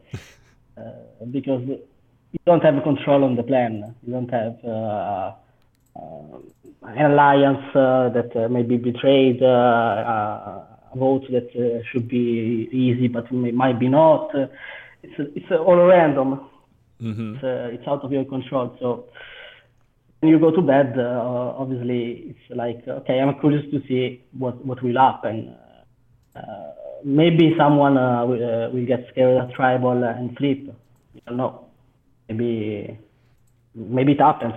[0.78, 3.96] Uh, because you don't have control on the plan.
[4.06, 5.32] You don't have uh,
[5.96, 6.38] uh,
[6.84, 13.80] an alliance that may be betrayed, a vote that should be easy but may, might
[13.80, 14.30] be not.
[15.02, 16.47] it's it's all random.
[17.02, 17.36] Mm-hmm.
[17.36, 18.76] It's, it's out of your control.
[18.80, 19.06] So
[20.20, 24.64] when you go to bed, uh, obviously it's like, okay, I'm curious to see what,
[24.64, 25.54] what will happen.
[26.34, 26.40] Uh,
[27.04, 30.58] maybe someone uh, will, will, get scared at tribal and flip.
[31.14, 31.66] You don't know.
[32.28, 32.98] Maybe,
[33.74, 34.54] maybe it happens.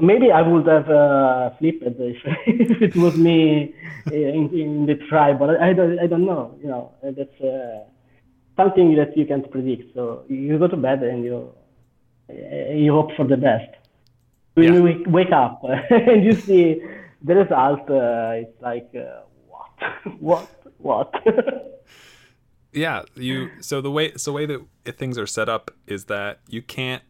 [0.00, 3.74] maybe I would have flipped if, if, it was me
[4.12, 6.56] in, in the tribe, but I don't, I don't know.
[6.62, 7.40] You know, that's
[8.56, 9.94] something that you can't predict.
[9.94, 11.52] So you go to bed and you
[12.28, 13.70] you hope for the best.
[14.54, 14.74] When Yeah.
[14.74, 16.82] you wake up and you see
[17.22, 19.70] the result, uh, it's like, uh, what?
[20.20, 20.48] what?
[20.78, 21.14] what?
[22.72, 26.40] yeah you so the way so the way that things are set up is that
[26.48, 27.02] you can't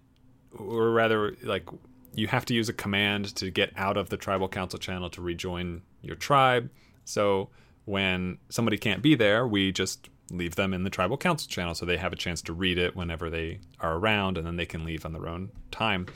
[0.57, 1.67] or rather like
[2.15, 5.21] you have to use a command to get out of the tribal council channel to
[5.21, 6.71] rejoin your tribe
[7.05, 7.49] so
[7.85, 11.87] when somebody can't be there we just leave them in the tribal council channel so
[11.87, 14.85] they have a chance to read it whenever they are around and then they can
[14.85, 16.07] leave on their own time.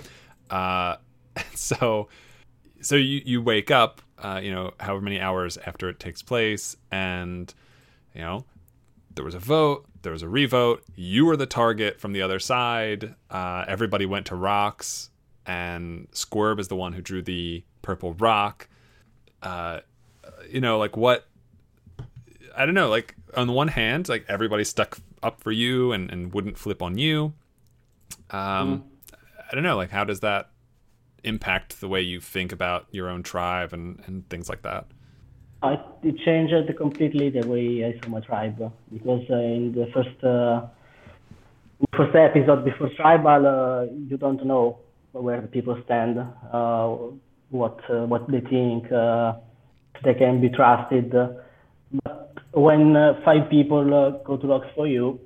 [0.48, 0.96] Uh,
[1.54, 2.08] so
[2.80, 6.76] so you, you wake up uh, you know however many hours after it takes place
[6.90, 7.54] and
[8.14, 8.44] you know
[9.14, 12.38] there was a vote there was a revote you were the target from the other
[12.38, 15.10] side uh, everybody went to rocks
[15.46, 18.68] and squirb is the one who drew the purple rock.
[19.42, 19.80] Uh,
[20.48, 21.26] you know like what
[22.56, 26.10] i don't know like on the one hand like everybody stuck up for you and,
[26.10, 27.32] and wouldn't flip on you
[28.30, 28.84] um,
[29.50, 30.50] i don't know like how does that
[31.24, 34.86] impact the way you think about your own tribe and, and things like that?
[35.62, 39.86] Uh, it, it changed completely the way I saw my tribe because uh, in the
[39.92, 40.66] first uh,
[41.96, 44.78] first episode before tribal, uh, you don't know
[45.12, 46.96] where the people stand, uh,
[47.50, 51.12] what uh, what they think, they can be trusted.
[52.52, 53.84] When five people
[54.24, 55.20] go to look for you,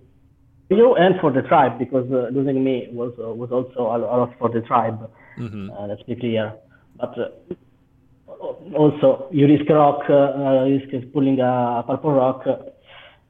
[0.68, 4.60] you and for the tribe, because losing me was was also a lot for the
[4.60, 5.10] tribe.
[5.38, 5.70] Mm-hmm.
[5.88, 6.54] let's be clear.
[6.96, 7.14] But
[8.74, 12.44] also you risk rock, uh, risk pulling a purple rock,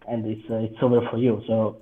[0.09, 1.43] and it's uh, it's over for you.
[1.47, 1.79] So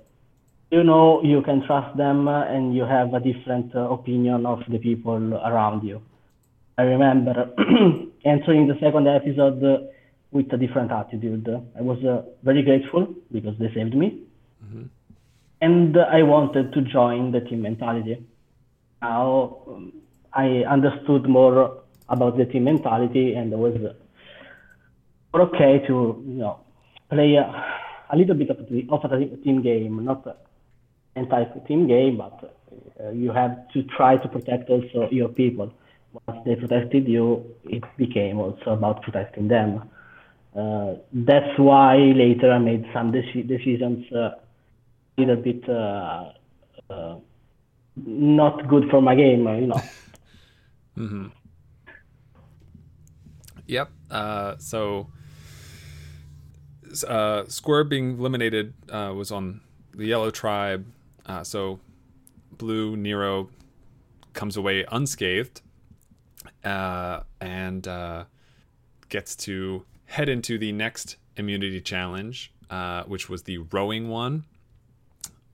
[0.71, 4.59] you know you can trust them, uh, and you have a different uh, opinion of
[4.69, 6.01] the people around you.
[6.77, 7.51] I remember
[8.25, 9.77] entering the second episode uh,
[10.33, 11.47] with a different attitude.
[11.77, 14.23] I was uh, very grateful because they saved me,
[14.65, 14.83] mm-hmm.
[15.61, 18.25] and I wanted to join the team mentality.
[19.01, 19.93] Now um,
[20.33, 23.77] I understood more about the team mentality and was
[25.35, 26.59] okay to you know
[27.09, 27.45] play a,
[28.09, 30.33] a little bit of, the, of a team game, not an
[31.15, 32.57] entire team game, but
[32.99, 35.71] uh, you have to try to protect also your people.
[36.27, 39.89] Once they protected you, it became also about protecting them.
[40.55, 44.17] That's why later I made some deci- decisions uh,
[45.17, 46.31] a little bit uh,
[46.89, 47.15] uh,
[47.95, 49.81] not good for my game, you know.
[50.97, 51.27] mm-hmm.
[53.67, 53.89] Yep.
[54.11, 55.07] Uh, so
[57.07, 59.61] uh, Squirb being eliminated uh, was on
[59.95, 60.85] the yellow tribe.
[61.43, 61.79] So
[62.57, 63.49] blue Nero
[64.33, 65.61] comes away unscathed
[66.63, 67.87] and
[69.09, 74.45] gets to head into the next immunity challenge, uh, which was the rowing one.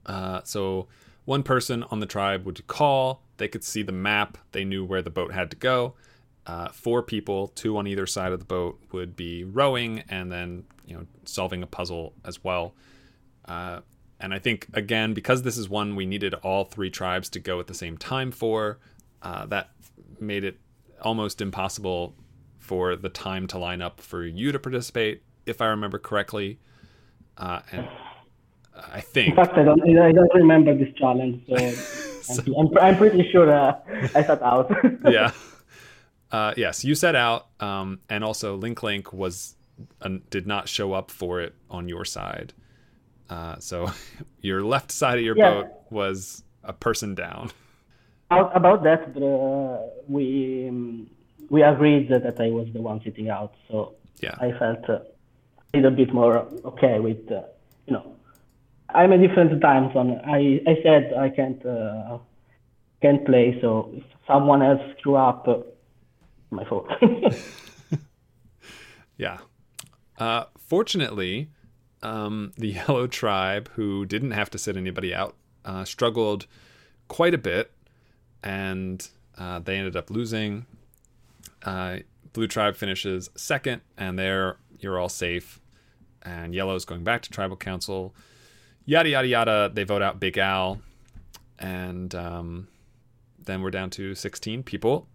[0.06, 0.86] Uh, so
[1.24, 3.22] one person on the tribe would call.
[3.36, 4.38] They could see the map.
[4.52, 5.94] They knew where the boat had to go
[6.46, 10.64] uh, four people, two on either side of the boat, would be rowing and then
[10.84, 12.74] you know solving a puzzle as well.
[13.44, 13.80] Uh,
[14.18, 17.60] and I think again because this is one we needed all three tribes to go
[17.60, 18.78] at the same time for,
[19.22, 19.70] uh, that
[20.18, 20.58] made it
[21.02, 22.14] almost impossible
[22.70, 26.60] for the time to line up for you to participate, if I remember correctly.
[27.36, 27.88] Uh, and
[28.76, 29.30] I think.
[29.30, 31.56] In fact, I don't, I don't remember this challenge, so,
[32.22, 33.74] so I'm, I'm, pretty sure uh,
[34.14, 34.72] I sat out.
[35.04, 35.32] yeah.
[36.32, 39.56] Uh, yes, you set out, um, and also Link Link was
[40.30, 42.52] did not show up for it on your side.
[43.28, 43.90] Uh, so
[44.40, 45.50] your left side of your yeah.
[45.50, 47.50] boat was a person down.
[48.30, 51.10] About that, uh, we um,
[51.50, 54.34] we agreed that I was the one sitting out, so yeah.
[54.40, 55.00] I felt uh,
[55.74, 57.42] a little bit more okay with uh,
[57.86, 58.16] you know.
[58.92, 60.20] I'm a different time zone.
[60.24, 61.62] I I said I can't
[63.02, 65.46] can't play, so if someone else screw up
[66.50, 66.88] my fault.
[69.16, 69.38] yeah.
[70.18, 71.50] Uh, fortunately,
[72.02, 76.46] um, the Yellow Tribe, who didn't have to sit anybody out, uh, struggled
[77.08, 77.72] quite a bit,
[78.42, 79.08] and
[79.38, 80.66] uh, they ended up losing.
[81.62, 81.98] Uh,
[82.32, 85.60] Blue Tribe finishes second, and there you're all safe.
[86.22, 88.14] And Yellow's going back to Tribal Council.
[88.84, 89.70] Yada yada yada.
[89.72, 90.80] They vote out Big Al,
[91.58, 92.68] and um,
[93.38, 95.06] then we're down to 16 people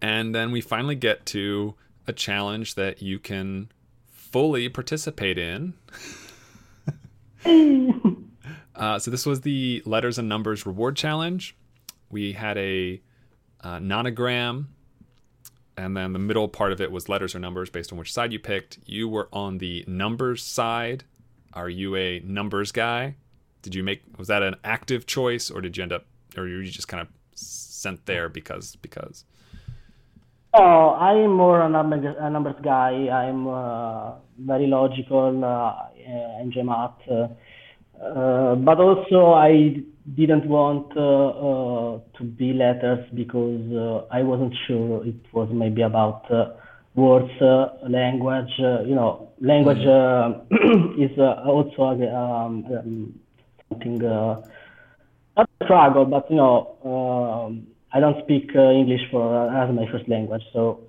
[0.00, 1.74] and then we finally get to
[2.06, 3.70] a challenge that you can
[4.10, 5.74] fully participate in.
[8.74, 11.56] uh, so this was the letters and numbers reward challenge.
[12.10, 13.00] We had a
[13.62, 14.66] uh, nonogram,
[15.78, 18.32] and then the middle part of it was letters or numbers based on which side
[18.32, 18.78] you picked.
[18.84, 21.04] You were on the numbers side.
[21.54, 23.14] Are you a numbers guy?
[23.62, 26.04] Did you make was that an active choice, or did you end up,
[26.36, 29.24] or were you just kind of sent there because because?
[30.52, 33.08] Oh, I'm more a numbers, a numbers guy.
[33.08, 36.90] I'm uh, very logical, uh, enjoy math.
[37.08, 37.28] Uh,
[38.02, 39.82] uh, but also, I
[40.16, 45.82] didn't want uh, uh, to be letters because uh, I wasn't sure it was maybe
[45.82, 46.52] about uh,
[46.94, 48.52] words, uh, language.
[48.58, 50.40] Uh, you know, language uh,
[50.98, 53.20] is uh, also um, um,
[53.68, 54.42] something uh,
[55.36, 57.46] not a struggle, but you know.
[57.46, 60.80] Um, I don't speak uh, English for uh, as my first language, so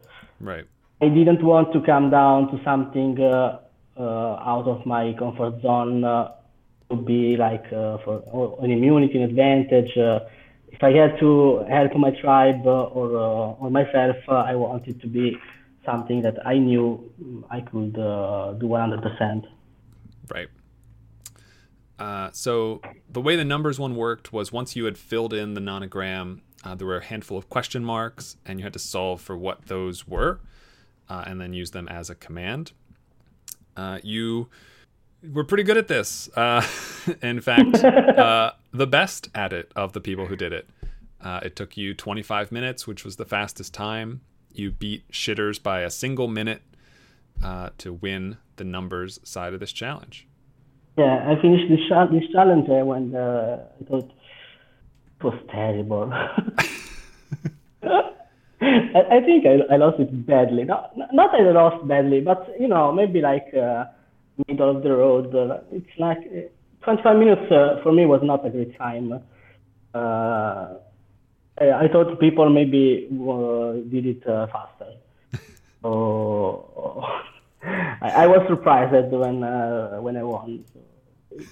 [0.41, 0.65] right.
[1.01, 3.59] I didn't want to come down to something uh,
[3.97, 6.03] uh out of my comfort zone
[6.89, 8.23] uh, to be like uh, for
[8.61, 9.91] an immunity, an advantage.
[10.71, 13.09] if I had to help my tribe or
[13.59, 15.37] or myself, I wanted to be
[15.85, 17.11] something that I knew
[17.49, 19.45] I could do 100%.
[20.29, 20.49] Right.
[21.97, 25.61] Uh, so the way the numbers one worked was once you had filled in the
[25.61, 29.37] nonogram, Uh, there were a handful of question marks, and you had to solve for
[29.37, 30.41] what those were,
[31.07, 32.73] uh, and then use them as a command.
[33.77, 34.49] Uh, you
[35.33, 36.29] were pretty good at this.
[36.35, 36.65] Uh,
[37.21, 40.69] in fact, uh, the best at it of the people who did it.
[41.21, 44.21] Uh, it took you 25 minutes, which was the fastest time.
[44.53, 46.61] You beat Shitters by a single minute
[47.77, 50.27] to win the numbers side of this challenge.
[50.97, 51.79] Yeah, I finished this,
[52.11, 54.11] this challenge when I thought
[55.19, 56.11] it was terrible.
[58.61, 60.63] I, I, think I, I, lost it badly.
[60.63, 63.85] Not, not that I lost badly, but you know, maybe like uh,
[64.47, 65.33] middle of the road.
[65.33, 69.21] Uh, it's like uh, 25 minutes uh, for me was not a great time.
[69.93, 70.75] Uh,
[71.59, 73.07] I, I, thought people maybe
[73.89, 74.93] did it uh, faster.
[75.81, 77.03] so
[77.63, 79.41] I, was surprised when
[80.03, 80.63] when I won.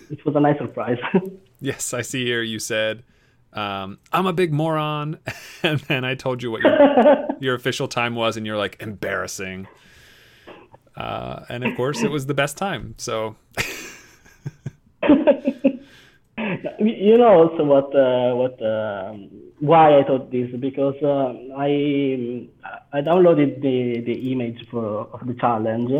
[0.10, 1.00] It was a nice surprise.
[1.60, 3.04] yes, I see here you said
[3.54, 5.20] um, I'm a big moron.
[5.64, 9.68] and then I told you what your, your official time was, and you're like, embarrassing.
[10.98, 12.96] Uh, and of course, it was the best time.
[12.98, 13.36] So.
[16.80, 19.14] you know also what uh, what uh,
[19.60, 22.48] why I thought this because uh, I
[22.94, 25.92] I downloaded the the image for of the challenge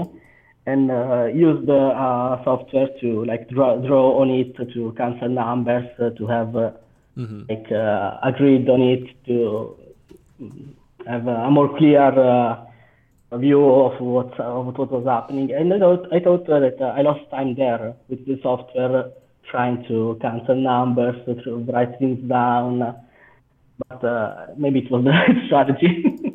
[0.66, 6.28] and uh, used uh, software to like draw draw on it to cancel numbers to
[6.28, 7.42] have mm-hmm.
[7.50, 9.76] like uh, agreed on it to
[11.08, 12.67] have a more clear uh,
[13.34, 15.52] view of what of what was happening.
[15.52, 19.12] And I thought I thought that uh, I lost time there with the software
[19.50, 22.96] trying to cancel numbers, to write things down.
[23.90, 26.34] But uh, maybe it was the right strategy.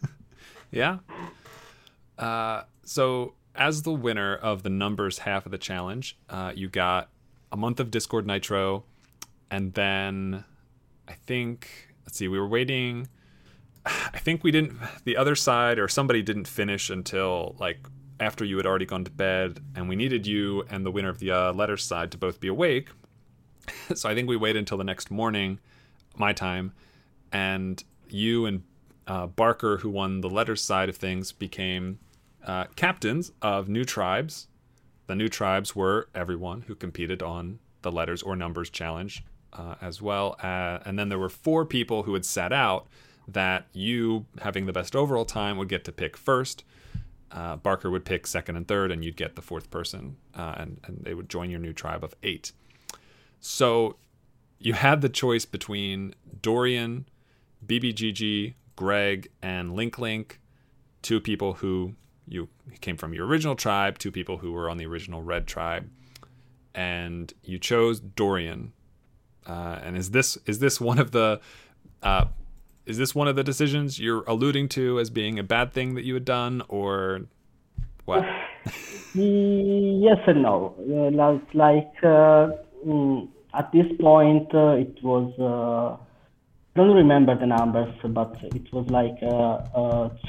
[0.70, 0.98] yeah.
[2.18, 7.10] Uh, so, as the winner of the numbers half of the challenge, uh, you got
[7.52, 8.84] a month of Discord Nitro,
[9.50, 10.44] and then
[11.06, 13.08] I think let's see, we were waiting.
[13.88, 14.78] I think we didn't.
[15.04, 17.78] The other side or somebody didn't finish until like
[18.20, 21.18] after you had already gone to bed, and we needed you and the winner of
[21.18, 22.88] the uh, letters side to both be awake.
[23.94, 25.58] so I think we waited until the next morning,
[26.16, 26.72] my time,
[27.32, 28.62] and you and
[29.06, 31.98] uh, Barker, who won the letters side of things, became
[32.44, 34.48] uh, captains of new tribes.
[35.06, 40.02] The new tribes were everyone who competed on the letters or numbers challenge uh, as
[40.02, 40.36] well.
[40.42, 42.86] Uh, and then there were four people who had sat out
[43.28, 46.64] that you, having the best overall time, would get to pick first.
[47.30, 50.80] Uh, Barker would pick second and third, and you'd get the fourth person, uh, and,
[50.84, 52.52] and they would join your new tribe of eight.
[53.40, 53.96] So
[54.58, 57.06] you had the choice between Dorian,
[57.66, 60.40] BBGG, Greg, and Link Link,
[61.02, 61.94] two people who
[62.26, 62.48] you
[62.80, 65.90] came from your original tribe, two people who were on the original Red tribe,
[66.74, 68.72] and you chose Dorian
[69.48, 71.40] uh, and is this is this one of the
[72.02, 72.26] uh,
[72.88, 76.04] is this one of the decisions you're alluding to as being a bad thing that
[76.04, 77.22] you had done, or
[78.04, 78.24] what?
[79.14, 80.74] yes and no.
[80.78, 82.48] Uh, like, like uh,
[82.86, 85.32] mm, at this point, uh, it was.
[85.38, 86.02] Uh,
[86.74, 89.18] I don't remember the numbers, but it was like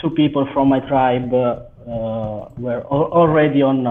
[0.01, 3.85] two people from my tribe were already on.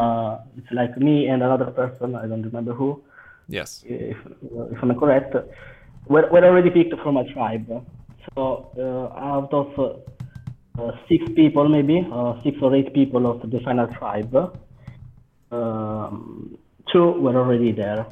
[0.56, 2.16] it's like me and another person.
[2.16, 3.00] I don't remember who
[3.48, 3.82] Yes.
[3.86, 5.34] If, if I'm correct,
[6.06, 7.84] were, were already picked from a tribe.
[8.38, 9.68] So uh, out of
[10.78, 14.32] uh, six people, maybe uh, six or eight people of the final tribe,
[15.50, 16.56] um,
[16.92, 18.06] two were already there.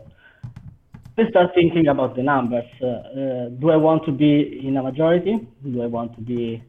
[1.16, 2.64] I start thinking about the numbers.
[2.82, 5.46] Uh, uh, do I want to be in a majority?
[5.62, 6.60] Do I want to be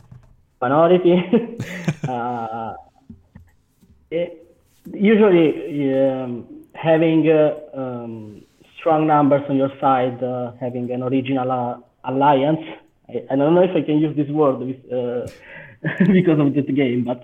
[0.61, 1.15] minority?
[2.07, 2.73] uh,
[4.11, 4.55] it,
[4.93, 7.27] usually, um, having
[7.73, 8.43] um,
[8.77, 10.21] strong numbers on your side,
[10.61, 12.61] having an original alliance.
[13.09, 15.27] I, I, don't know if I can use this word with, uh,
[16.11, 17.23] because of that game, but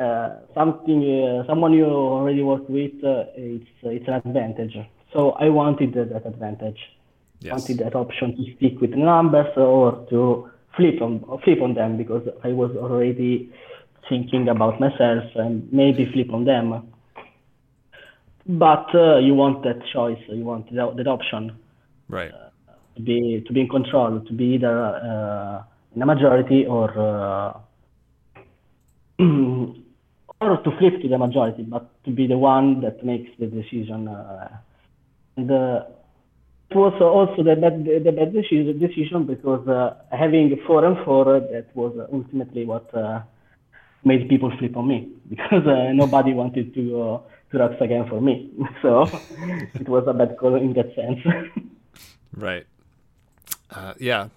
[0.00, 4.76] uh, something, uh, someone you already work with, uh, it's it's an advantage.
[5.12, 6.80] So I wanted that advantage.
[7.40, 7.52] Yes.
[7.52, 12.26] Wanted that option to stick with numbers or to flip on flip on them because
[12.44, 13.52] I was already
[14.08, 16.92] thinking about myself and maybe flip on them
[18.48, 21.58] but uh, you want that choice, you want that, that option,
[22.08, 22.30] right?
[22.32, 22.45] Uh,
[22.96, 25.62] to be to be in control, to be either uh,
[25.94, 27.58] in a majority or uh,
[30.40, 34.08] or to flip to the majority, but to be the one that makes the decision.
[34.08, 34.48] Uh,
[35.36, 35.84] and uh,
[36.70, 41.94] it was also the bad the bad decision, because having four and four that was
[42.12, 42.90] ultimately what
[44.04, 47.20] made people flip on me because nobody wanted to
[47.50, 48.50] to rocks again for me.
[48.82, 49.02] So
[49.80, 51.20] it was a bad call in that sense.
[52.36, 52.66] right.
[53.70, 54.28] Uh, yeah.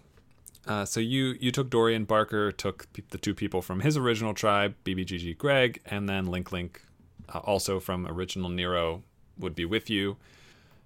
[0.68, 4.76] Uh, so you you took Dorian Barker took the two people from his original tribe,
[4.84, 6.82] BBGG Greg, and then Link Link,
[7.34, 9.04] uh, also from original Nero,
[9.38, 10.18] would be with you.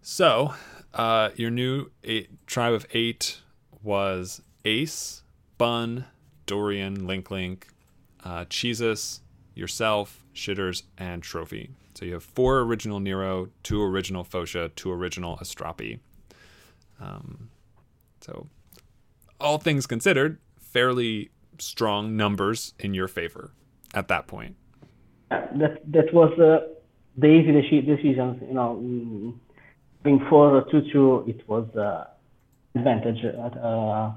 [0.01, 0.53] So
[0.93, 3.41] uh, your new eight, tribe of eight
[3.81, 5.23] was Ace,
[5.57, 6.05] Bun,
[6.45, 7.67] Dorian, Link Link,
[8.23, 8.45] uh,
[9.55, 11.71] yourself, Shitters, and Trophy.
[11.95, 15.99] So you have four original Nero, two original Fosha, two original Astropi.
[16.99, 17.49] Um,
[18.23, 18.47] so,
[19.39, 23.51] all things considered, fairly strong numbers in your favor
[23.93, 24.55] at that point.
[25.29, 26.67] That that was uh,
[27.17, 28.41] the easy deci- decisions.
[28.47, 29.35] You know,
[30.03, 32.05] being four two two, it was uh,
[32.75, 34.11] advantage at uh,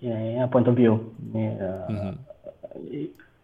[0.00, 1.14] in a point of view.
[1.34, 2.14] Uh,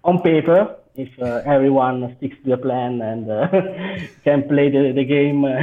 [0.02, 3.48] On paper, if uh, everyone sticks to the plan and uh,
[4.24, 5.60] can play the, the game uh,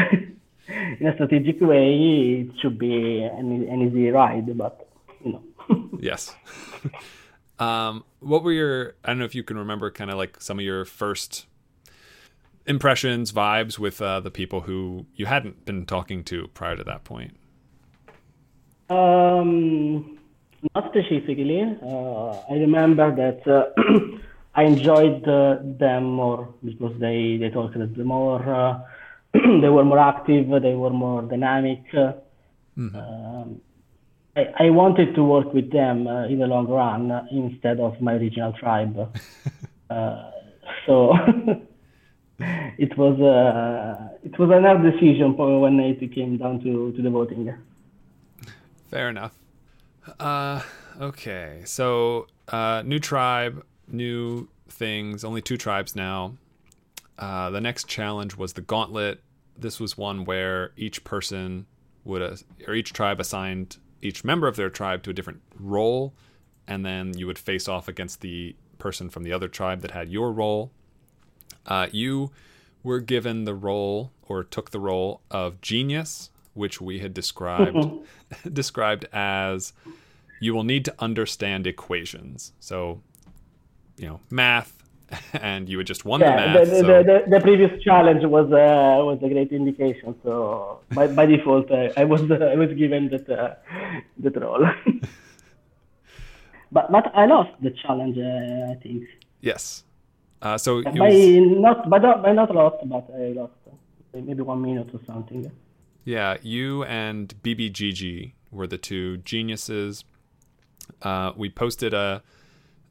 [0.99, 4.57] in a strategic way, it should be an, an easy ride.
[4.57, 4.88] But
[5.24, 5.89] you know.
[5.99, 6.36] yes.
[7.59, 8.95] um, what were your?
[9.03, 11.45] I don't know if you can remember, kind of like some of your first
[12.65, 17.03] impressions, vibes with uh, the people who you hadn't been talking to prior to that
[17.03, 17.38] point.
[18.89, 20.18] Um,
[20.76, 21.61] not specifically.
[21.61, 24.18] Uh, I remember that uh,
[24.55, 28.86] I enjoyed uh, them more because they they talked a bit more.
[29.62, 30.50] They were more active.
[30.62, 31.84] They were more dynamic.
[32.78, 33.62] Um,
[34.36, 38.00] I, I wanted to work with them uh, in the long run uh, instead of
[38.02, 38.96] my original tribe.
[39.90, 40.32] uh,
[40.86, 41.14] so
[42.40, 47.10] it was uh, it was another decision probably when it came down to, to the
[47.10, 47.54] voting.
[48.90, 49.34] Fair enough.
[50.20, 50.62] Uh,
[51.02, 55.24] okay, so uh, new tribe, new things.
[55.24, 56.38] Only two tribes now.
[57.18, 59.20] Uh, the next challenge was the gauntlet.
[59.58, 61.66] This was one where each person
[62.03, 62.36] would, uh,
[62.68, 66.14] or each tribe assigned each member of their tribe to a different role,
[66.68, 70.10] and then you would face off against the person from the other tribe that had
[70.10, 70.72] your role.
[71.66, 72.32] Uh, you
[72.84, 77.88] were given the role, or took the role of genius, which we had described
[78.53, 79.74] described as
[80.39, 82.53] you will need to understand equations.
[82.60, 83.01] So,
[83.97, 84.84] you know, math,
[85.34, 86.53] and you had just won the Yeah, math.
[86.60, 90.16] the, the, so- the, the, the previous challenge was uh, was a great indication.
[90.24, 93.55] So by, by default, uh, I was I was given that uh,
[94.20, 94.66] that role.
[96.72, 98.18] but but I lost the challenge.
[98.18, 99.03] Uh, I think
[99.41, 99.84] yes.
[100.41, 103.72] Uh, so by was, not by not by not lost, but I lost uh,
[104.14, 105.51] maybe one minute or something.
[106.03, 110.03] yeah, you and BBGG were the two geniuses.
[111.01, 112.22] Uh, we posted a.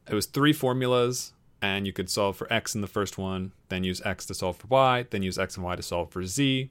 [0.09, 3.83] It was three formulas, and you could solve for x in the first one, then
[3.83, 6.69] use x to solve for y, then use x and y to solve for z,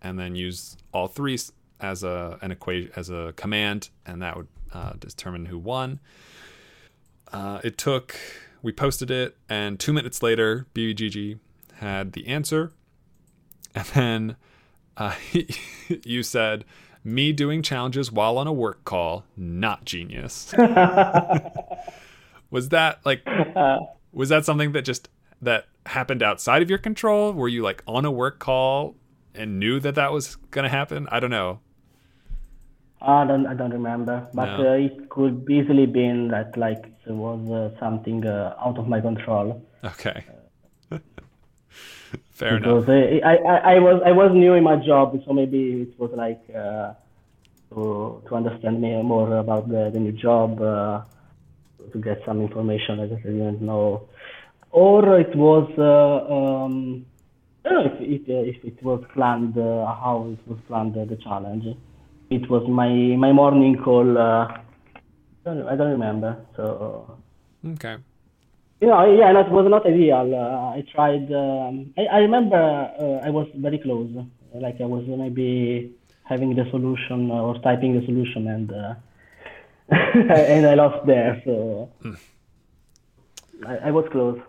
[0.00, 1.38] and then use all three
[1.80, 6.00] as a an equation as a command, and that would uh, determine who won.
[7.32, 8.16] Uh, it took.
[8.60, 11.38] We posted it, and two minutes later, BBGG
[11.74, 12.72] had the answer,
[13.74, 14.36] and then
[14.96, 15.14] uh,
[16.04, 16.64] you said,
[17.04, 20.52] "Me doing challenges while on a work call, not genius."
[22.50, 23.22] was that like?
[24.12, 25.08] Was that something that just
[25.42, 27.32] that happened outside of your control?
[27.32, 28.96] Were you like on a work call
[29.34, 31.06] and knew that that was gonna happen?
[31.10, 31.60] I don't know.
[33.00, 34.70] I don't I don't remember, but No.
[34.70, 39.00] uh, it could easily been that like it was uh, something uh, out of my
[39.00, 39.62] control.
[39.84, 40.24] Okay.
[42.32, 42.86] Fair enough.
[42.86, 45.98] because uh, I, I, I was I was new in my job, so maybe it
[45.98, 46.94] was like uh,
[47.70, 51.02] to to understand me more about the, the new job, uh,
[51.92, 54.08] to get some information that I didn't know,
[54.70, 57.06] or it was uh, um,
[57.64, 60.96] I don't know if it uh, if it was planned uh, how it was planned
[60.96, 61.64] uh, the challenge.
[62.30, 64.18] It was my my morning call.
[64.18, 64.60] Uh, I
[65.44, 66.36] don't I don't remember.
[66.56, 67.18] So
[67.66, 67.96] Okay.
[68.80, 70.32] you know, yeah, that was not ideal.
[70.34, 71.32] Uh, I tried.
[71.32, 74.10] Um, I, I remember uh, I was very close.
[74.54, 75.92] Like I was maybe
[76.24, 78.94] having the solution or typing the solution, and uh,
[79.90, 81.40] and I lost there.
[81.44, 81.90] So
[83.66, 84.40] I, I was close.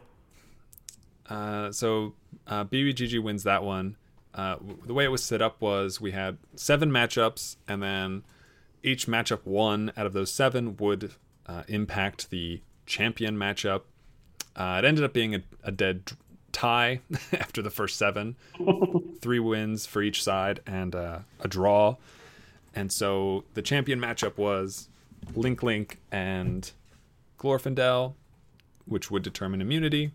[1.29, 2.13] Uh, so
[2.47, 3.95] uh, BBGG wins that one.
[4.33, 8.23] Uh, the way it was set up was we had seven matchups, and then
[8.83, 11.13] each matchup one out of those seven would
[11.45, 13.81] uh, impact the champion matchup.
[14.55, 16.11] Uh, it ended up being a, a dead
[16.51, 16.99] tie
[17.33, 18.35] after the first seven,
[19.21, 21.95] three wins for each side, and uh, a draw.
[22.75, 24.88] And so the champion matchup was
[25.35, 26.71] Link Link and
[27.37, 28.13] Glorfindel,
[28.85, 30.11] which would determine immunity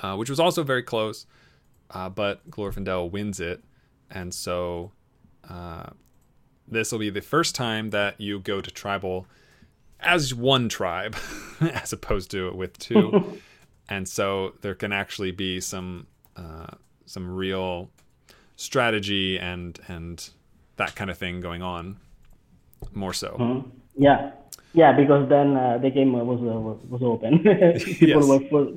[0.00, 1.26] uh, which was also very close,
[1.90, 3.62] uh, but Glorfindel wins it,
[4.10, 4.92] and so
[5.48, 5.90] uh,
[6.68, 9.26] this will be the first time that you go to tribal
[10.00, 11.16] as one tribe
[11.60, 13.40] as opposed to with two.
[13.88, 16.06] and so there can actually be some
[16.36, 16.66] uh,
[17.06, 17.90] some real
[18.56, 20.30] strategy and and
[20.76, 21.96] that kind of thing going on
[22.92, 23.36] more so.
[23.38, 23.68] Mm-hmm.
[23.96, 24.32] Yeah,
[24.74, 27.38] yeah, because then uh, the game was uh, was open.
[27.98, 28.26] People Yes.
[28.28, 28.74] were forced,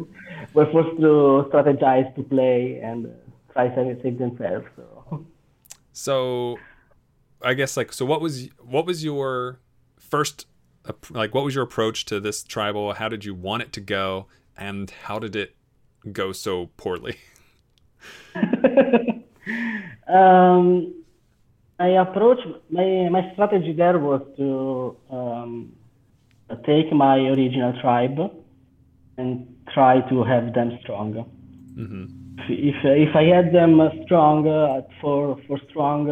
[0.53, 3.09] were forced to strategize to play and uh,
[3.53, 4.65] try to save themselves.
[4.75, 5.25] So.
[5.91, 6.57] So,
[7.41, 8.05] I guess like so.
[8.05, 9.59] What was what was your
[9.99, 10.47] first
[11.09, 11.33] like?
[11.35, 12.93] What was your approach to this tribal?
[12.93, 15.55] How did you want it to go, and how did it
[16.13, 17.17] go so poorly?
[20.07, 20.98] um,
[21.79, 25.71] my approach, my my strategy there was to um,
[26.65, 28.19] take my original tribe
[29.17, 31.25] and try to have them strong.
[32.49, 36.09] If if I had them strong uh, at four four strong,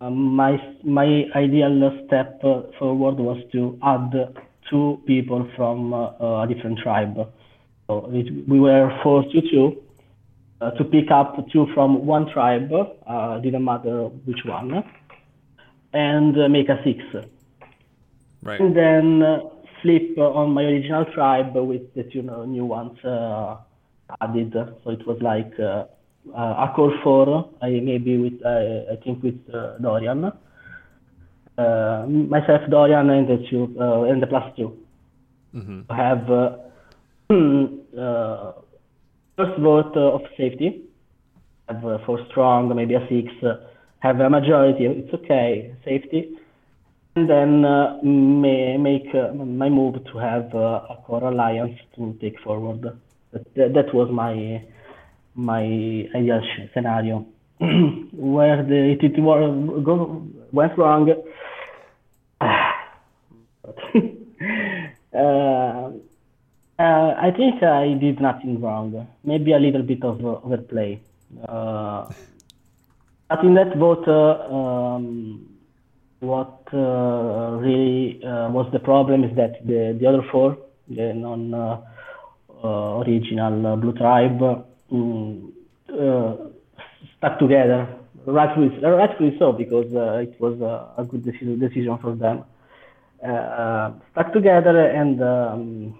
[0.00, 2.40] uh, my my ideal step
[2.78, 4.12] forward was to add
[4.70, 7.16] two people from uh, a different tribe.
[7.88, 9.82] So it, we were forced to two
[10.60, 12.72] uh, to pick up two from one tribe,
[13.06, 14.84] uh, didn't matter which one,
[15.92, 17.02] and uh, make a six.
[18.42, 18.60] Right.
[18.60, 19.38] And then uh,
[19.82, 23.56] flip uh, on my original tribe with the two new ones uh,
[24.20, 24.54] added.
[24.84, 25.84] So it was like uh,
[26.34, 30.32] uh, a core four, I maybe with uh, I think with uh, Dorian,
[31.58, 34.76] uh, myself Dorian and the two uh, and the plus 2
[35.54, 35.90] Mm-hmm.
[35.94, 36.56] Have uh,
[37.98, 38.52] uh,
[39.36, 40.82] first vote uh, of safety.
[41.68, 43.32] Have uh, four strong, maybe a six.
[43.42, 43.56] Uh,
[44.00, 44.84] have a majority.
[44.86, 45.74] It's okay.
[45.84, 46.36] Safety
[47.16, 47.62] and then
[48.42, 52.82] may make my move to have a core alliance to take forward.
[53.32, 54.62] That, that, was my
[55.34, 55.62] my
[56.14, 56.42] ideal
[56.74, 57.26] scenario.
[57.58, 59.48] Where the it, it wa-
[59.80, 61.10] go, went wrong.
[65.14, 65.90] uh,
[66.78, 69.06] uh, I think I did nothing wrong.
[69.24, 71.00] Maybe a little bit of uh, overplay.
[71.48, 72.10] Uh,
[73.28, 75.56] but in that vote, uh, um,
[76.20, 80.58] what uh, really uh, was the problem is that the, the other four,
[80.88, 81.82] the non
[82.62, 86.34] original Blue Tribe, uh,
[87.18, 87.88] stuck together.
[88.26, 92.44] Rightfully, rightfully so, because it was a good decision, decision for them.
[94.12, 95.98] Stuck together and um,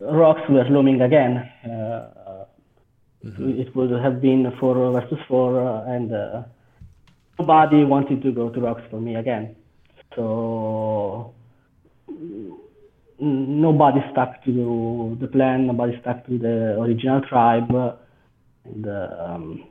[0.00, 1.48] rocks were looming again.
[1.64, 2.46] Uh,
[3.24, 6.42] It would have been four versus four, uh, and uh,
[7.38, 9.54] nobody wanted to go to rocks for me again.
[10.16, 11.32] So
[13.20, 15.66] nobody stuck to the plan.
[15.68, 17.70] Nobody stuck to the original tribe.
[18.64, 19.64] And um,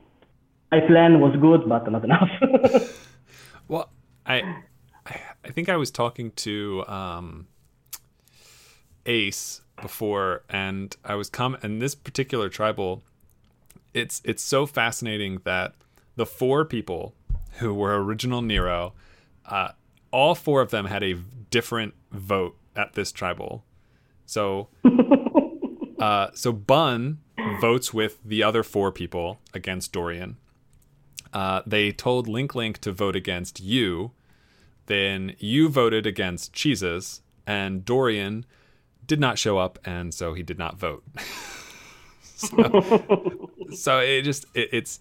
[0.70, 2.30] my plan was good, but not enough.
[3.68, 3.90] Well,
[4.24, 4.36] I,
[5.04, 5.14] I
[5.44, 7.46] I think I was talking to um,
[9.06, 13.02] Ace before, and I was com and this particular tribal,
[13.94, 15.74] it's it's so fascinating that
[16.16, 17.14] the four people
[17.58, 18.92] who were original Nero,
[19.46, 19.70] uh,
[20.10, 21.14] all four of them had a
[21.50, 23.64] different vote at this tribal.
[24.26, 24.68] So,
[25.98, 27.18] uh, so Bun
[27.60, 30.36] votes with the other four people against Dorian.
[31.32, 34.12] Uh, they told Link Link to vote against you.
[34.86, 38.44] Then you voted against Cheeses, and Dorian
[39.06, 41.02] did not show up, and so he did not vote.
[42.22, 45.00] so, so it just it, it's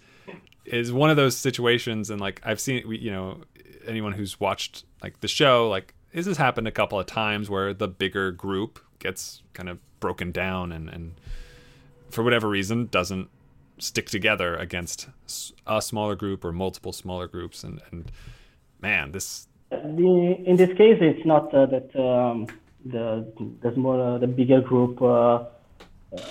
[0.66, 3.42] is one of those situations, and like I've seen, we- you know,
[3.86, 7.74] anyone who's watched like the show, like this has happened a couple of times where
[7.74, 11.14] the bigger group gets kind of broken down and and
[12.10, 13.30] for whatever reason doesn't
[13.78, 15.08] stick together against
[15.66, 18.12] a smaller group or multiple smaller groups and and
[18.82, 22.46] man this in this case, it's not uh, that um,
[22.86, 23.26] the
[23.62, 25.44] the smaller, the bigger group uh,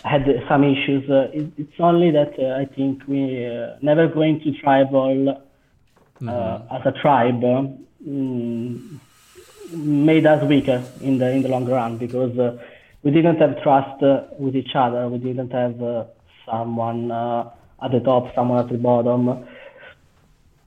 [0.04, 1.08] had some issues.
[1.08, 5.42] Uh, it, it's only that uh, I think we uh, never going to tribal
[6.28, 8.98] uh, as a tribe mm,
[9.72, 12.58] made us weaker in the in the long run because uh,
[13.02, 15.08] we didn't have trust uh, with each other.
[15.08, 16.04] We didn't have uh,
[16.44, 17.50] someone uh,
[17.82, 19.46] at the top, someone at the bottom.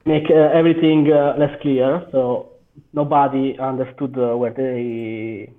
[0.04, 2.06] Make uh, everything uh, less clear.
[2.10, 2.50] So
[2.92, 5.50] nobody understood uh, where they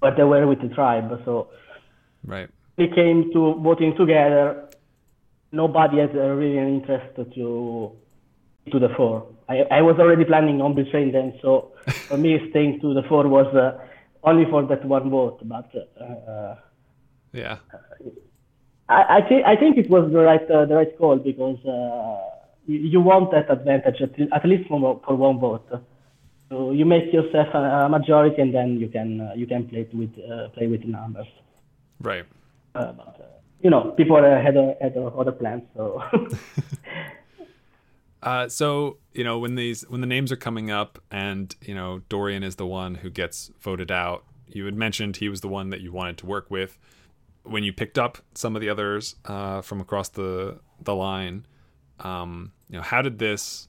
[0.00, 1.10] where they were with the tribe.
[1.24, 1.48] So
[2.24, 4.68] right we came to voting together.
[5.50, 7.92] Nobody has uh, really an interest to
[8.70, 9.26] to the four.
[9.48, 11.72] I, I was already planning on betraying them, so
[12.08, 13.78] for me staying to the four was uh,
[14.22, 15.40] only for that one vote.
[15.42, 15.70] But
[16.00, 16.54] uh,
[17.32, 17.58] yeah
[18.88, 22.38] I, I think I think it was the right uh, the right call because uh,
[22.66, 25.68] you, you want that advantage at, at least for, for one vote.
[26.50, 30.14] So you make yourself a majority, and then you can uh, you can play with
[30.18, 31.26] uh, play with numbers.
[32.00, 32.24] Right.
[32.74, 33.24] Uh, but, uh,
[33.60, 36.02] you know, people uh, had had other plans, so.
[38.22, 42.00] Uh, so you know when these when the names are coming up, and you know
[42.08, 44.24] Dorian is the one who gets voted out.
[44.48, 46.78] You had mentioned he was the one that you wanted to work with.
[47.44, 51.46] When you picked up some of the others uh, from across the the line,
[52.00, 53.68] um, you know how did this?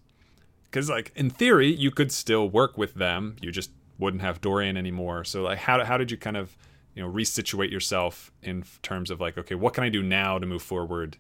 [0.69, 3.35] Because like in theory, you could still work with them.
[3.41, 5.23] You just wouldn't have Dorian anymore.
[5.23, 6.57] So like how how did you kind of
[6.95, 10.45] you know resituate yourself in terms of like okay, what can I do now to
[10.45, 11.17] move forward?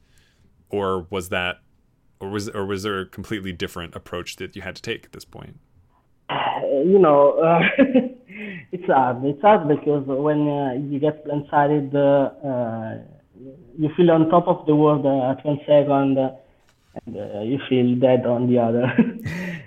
[0.69, 1.61] Or was that
[2.19, 5.11] or was or was there a completely different approach that you had to take at
[5.13, 5.59] this point?
[6.85, 7.59] you know, uh,
[8.71, 9.23] it's hard.
[9.23, 12.97] It's hard because when uh, you get blindsided, uh, uh,
[13.77, 16.31] you feel on top of the world uh, at one second, uh,
[16.95, 18.91] and uh, you feel dead on the other.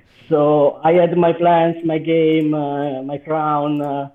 [0.29, 4.11] so I had my plans, my game, uh, my crown, uh,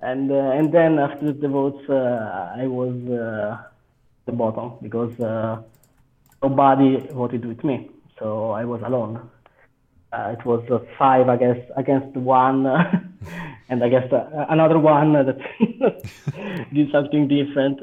[0.00, 2.94] and uh, and then after the votes, uh, I was
[4.26, 5.12] the bottom because.
[6.40, 9.28] Nobody voted with me, so I was alone.
[10.12, 10.62] It was
[10.96, 12.64] five against against one,
[13.68, 14.08] and I guess
[14.48, 15.36] another one that
[16.72, 17.80] did something different.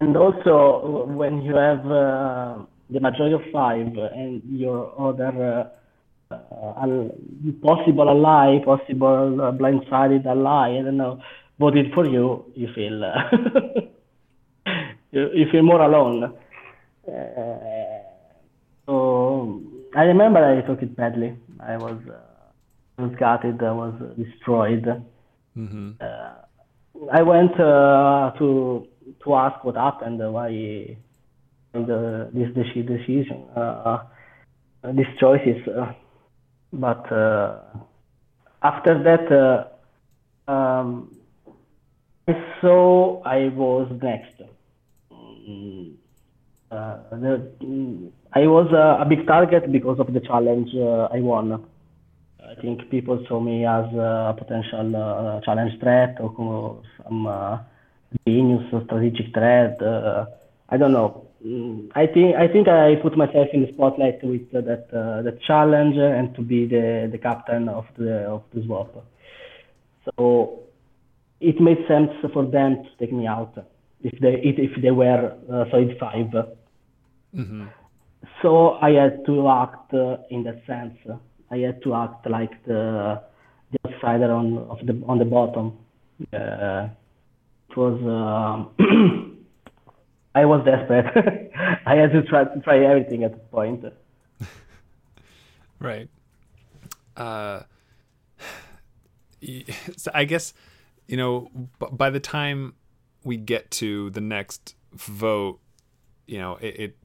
[0.00, 5.70] And also, when you have uh, the majority of five and your other
[6.30, 7.08] uh, uh,
[7.62, 11.20] possible ally, possible uh, blindsided ally, I don't know,
[11.58, 13.04] voted for you, you feel.
[13.04, 14.70] Uh,
[15.12, 16.32] you, you feel more alone.
[17.06, 17.58] Uh,
[18.86, 19.60] so
[19.94, 21.36] I remember I took it badly.
[21.60, 23.62] I was, uh, gutted.
[23.62, 24.86] I was destroyed.
[25.56, 25.90] Mm-hmm.
[26.00, 26.34] Uh,
[27.12, 28.86] I went uh, to
[29.24, 30.96] to ask what happened, uh, why
[31.72, 35.66] the, this decision, uh, uh, these choices.
[35.68, 35.92] Uh,
[36.72, 37.58] but uh,
[38.62, 41.16] after that, uh, um,
[42.28, 44.42] I saw I was next.
[45.12, 45.94] Mm,
[46.70, 51.20] uh, the, mm, I was uh, a big target because of the challenge uh, I
[51.20, 51.64] won.
[52.40, 57.26] I think people saw me as a potential uh, challenge threat or some
[58.26, 59.80] genius or strategic threat.
[59.80, 60.26] Uh,
[60.68, 61.26] I don't know.
[61.44, 65.40] Mm, I think I think I put myself in the spotlight with that uh, that
[65.46, 69.04] challenge and to be the, the captain of the of the swap.
[70.04, 70.60] So
[71.40, 73.56] it made sense for them to take me out
[74.02, 76.26] if they if, if they were uh, solid 5
[77.32, 77.66] Mm-hmm.
[78.42, 80.98] So I had to act uh, in that sense.
[81.48, 83.22] I had to act like the
[83.70, 85.78] the outsider on of the on the bottom.
[86.32, 86.88] Uh,
[87.70, 88.70] it was um
[90.34, 91.50] I was desperate.
[91.86, 93.84] I had to try to try everything at that point.
[95.82, 96.10] Right.
[97.16, 97.62] Uh,
[99.96, 100.52] so I guess
[101.08, 102.74] you know by the time
[103.24, 105.58] we get to the next vote,
[106.26, 106.96] you know it.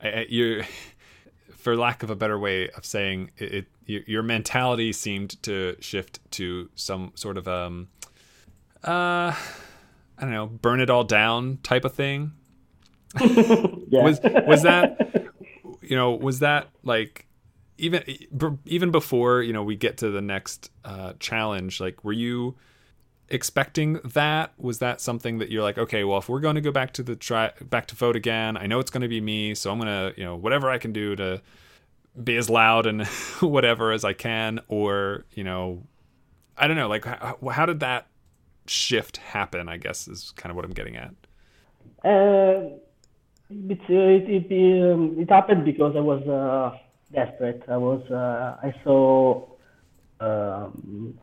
[0.00, 0.64] it you're,
[1.64, 5.76] for lack of a better way of saying it, it your, your mentality seemed to
[5.80, 7.88] shift to some sort of um,
[8.82, 9.34] uh,
[10.18, 12.32] I don't know, burn it all down type of thing.
[13.20, 15.30] Was was that
[15.80, 17.26] you know was that like
[17.78, 18.02] even
[18.64, 22.56] even before you know we get to the next uh, challenge like were you
[23.28, 26.70] expecting that was that something that you're like okay well if we're going to go
[26.70, 29.54] back to the try back to vote again i know it's going to be me
[29.54, 31.40] so i'm going to you know whatever i can do to
[32.22, 33.06] be as loud and
[33.40, 35.82] whatever as i can or you know
[36.56, 38.06] i don't know like how, how did that
[38.66, 41.14] shift happen i guess is kind of what i'm getting at
[42.04, 42.76] Uh,
[43.50, 46.76] it, it, it, um, it happened because I was uh,
[47.12, 47.62] desperate.
[47.68, 49.46] I was uh, I saw
[50.20, 51.18] um,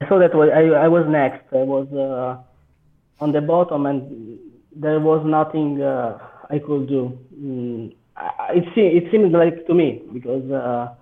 [0.00, 1.46] I saw that I, I was next.
[1.52, 4.38] I was uh, on the bottom and
[4.74, 6.18] there was nothing uh,
[6.50, 7.18] I could do.
[7.40, 10.94] Mm, I- it, it seemed like to me because uh,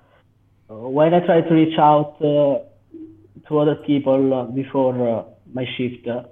[0.69, 6.25] when I tried to reach out to other people before my shift, uh,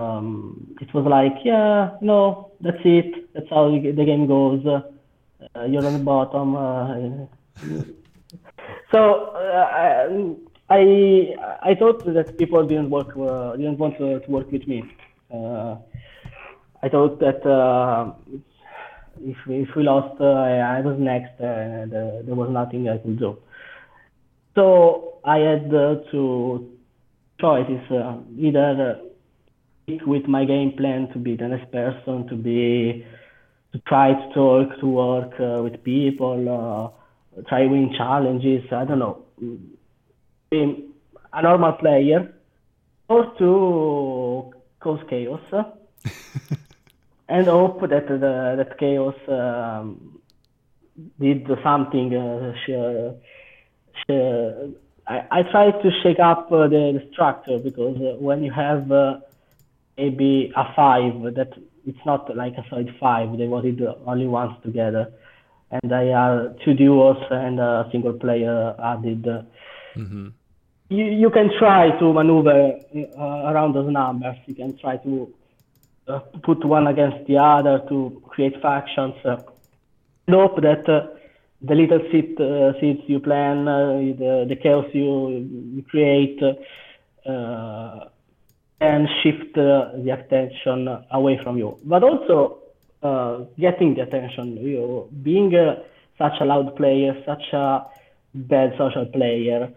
[0.00, 3.32] um, it was like, yeah, no, that's it.
[3.34, 4.64] That's how the game goes.
[4.66, 6.56] Uh, you're on the bottom.
[6.56, 7.26] Uh,
[8.92, 10.34] so uh,
[10.70, 14.84] I I thought that people didn't work uh, didn't want to, to work with me.
[15.32, 15.76] Uh,
[16.82, 18.12] I thought that uh,
[19.20, 22.88] if if we lost, uh, I, I was next, uh, and uh, there was nothing
[22.88, 23.38] I could do.
[24.54, 25.96] So I had uh,
[27.42, 29.00] two choices: uh, either
[29.84, 33.04] stick with my game plan to be the next person, to be
[33.72, 36.94] to try to talk, to work uh, with people,
[37.36, 38.64] uh, try win challenges.
[38.72, 39.24] I don't know,
[40.50, 40.88] be
[41.32, 42.32] a normal player,
[43.08, 45.40] or to cause chaos
[47.28, 50.20] and hope that the, that chaos um,
[51.18, 52.14] did something.
[52.14, 53.12] Uh,
[55.06, 58.90] I, I try to shake up uh, the, the, structure because uh, when you have
[58.90, 59.18] uh,
[59.96, 61.52] maybe a five, that
[61.86, 63.36] it's not like a solid five.
[63.36, 65.12] They wanted only once together,
[65.70, 69.24] and they are two duos and a single player added.
[69.96, 70.28] Mm-hmm.
[70.90, 74.36] You you can try to maneuver uh, around those numbers.
[74.46, 75.34] You can try to
[76.06, 79.14] uh, put one against the other to create factions.
[79.24, 79.38] Uh,
[80.30, 81.06] hope that uh,
[81.64, 86.40] the little uh, seeds you plan, uh, the, the chaos you, you create,
[87.26, 88.04] uh,
[88.80, 91.78] and shift the attention away from you.
[91.84, 92.58] But also
[93.58, 95.52] getting the attention, you being
[96.18, 97.86] such a loud player, such a
[98.34, 99.72] bad social player.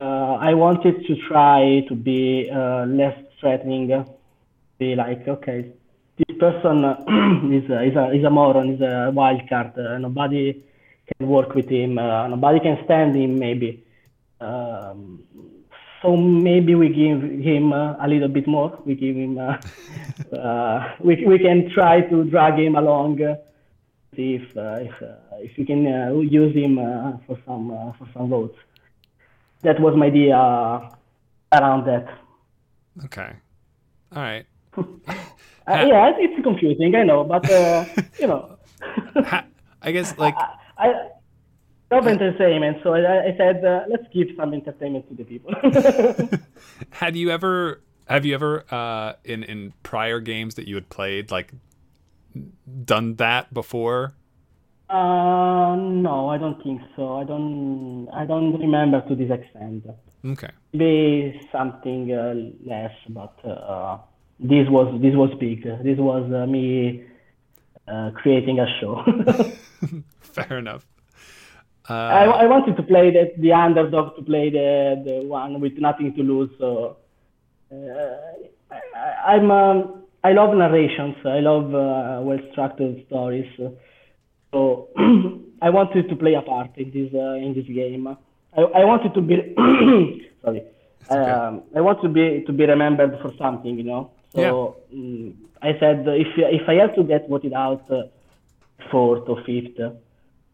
[0.00, 4.04] I wanted to try to be less threatening
[4.78, 5.72] be like, okay,
[6.18, 6.84] this person
[7.52, 9.72] is a, is a is a moron, is a wild card.
[9.78, 10.62] Uh, nobody
[11.18, 11.98] can work with him.
[11.98, 13.38] Uh, nobody can stand him.
[13.38, 13.84] Maybe.
[14.40, 15.22] Um,
[16.02, 18.78] so maybe we give him uh, a little bit more.
[18.84, 19.38] We give him.
[19.38, 19.56] Uh,
[20.36, 23.18] uh, we we can try to drag him along.
[24.16, 24.94] see if uh, if
[25.40, 25.82] if we can
[26.28, 26.76] use him
[27.26, 28.58] for some for some votes.
[29.62, 30.36] That was my idea
[31.52, 32.08] around that.
[33.04, 33.32] Okay.
[34.14, 34.44] All right.
[34.76, 34.84] uh,
[35.66, 37.84] yeah, it's confusing, I know, but uh,
[38.18, 38.58] you know.
[39.82, 40.34] I guess like
[40.82, 41.08] I,
[41.92, 45.52] love entertainment, so I, I said uh, let's give some entertainment to the people.
[46.90, 51.30] had you ever have you ever uh, in in prior games that you had played
[51.30, 51.52] like
[52.84, 54.14] done that before?
[54.88, 57.16] Uh, no, I don't think so.
[57.16, 58.08] I don't.
[58.12, 59.86] I don't remember to this extent.
[60.24, 60.50] Okay.
[60.72, 63.98] Maybe something uh, less, but uh,
[64.38, 65.62] this was this was big.
[65.82, 67.04] This was uh, me
[67.88, 69.02] uh, creating a show.
[70.48, 70.86] Fair enough.
[71.88, 75.74] Uh, I, I wanted to play the, the underdog to play the, the one with
[75.78, 76.50] nothing to lose.
[76.58, 76.96] So
[77.72, 78.74] uh,
[79.26, 81.16] I, am um, I love narrations.
[81.24, 83.50] I love uh, well structured stories.
[84.52, 84.88] So
[85.62, 88.06] I wanted to play a part in this uh, in this game.
[88.06, 89.54] I, I wanted to be
[90.42, 90.62] sorry.
[91.10, 91.30] Okay.
[91.30, 94.12] Um, I want to be to be remembered for something, you know.
[94.34, 94.98] So yeah.
[94.98, 98.02] um, I said if if I have to get voted out uh,
[98.90, 99.80] fourth or fifth,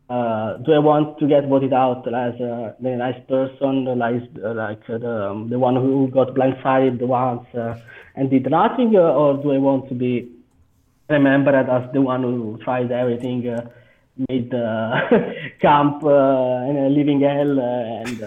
[0.09, 5.31] uh, do I want to get voted out as a nice person, like like the
[5.31, 7.79] um, the one who got blindsided once uh,
[8.17, 10.31] and did nothing, uh, or do I want to be
[11.11, 13.49] remembered as the one who tried everything?
[13.49, 13.69] Uh,
[14.29, 15.09] made uh,
[15.61, 18.23] camp uh, in a living hell and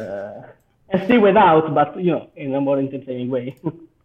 [0.92, 3.58] and still without, but you know, in a more entertaining way.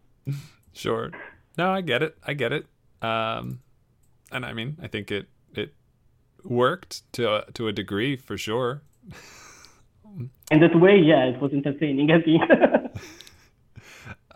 [0.73, 1.11] sure.
[1.57, 2.17] No, I get it.
[2.25, 2.65] I get it.
[3.01, 3.59] Um,
[4.31, 5.73] and I mean, I think it it
[6.43, 8.81] worked to a, to a degree for sure.
[10.49, 12.09] In that way, yeah, it was entertaining.
[12.09, 12.41] I think.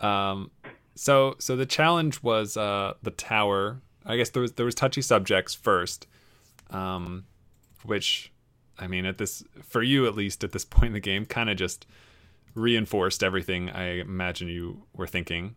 [0.00, 0.50] um,
[0.94, 3.80] so so the challenge was uh the tower.
[4.04, 6.06] I guess there was there was touchy subjects first,
[6.70, 7.24] um,
[7.84, 8.30] which
[8.78, 11.50] I mean at this for you at least at this point in the game kind
[11.50, 11.86] of just
[12.54, 15.56] reinforced everything I imagine you were thinking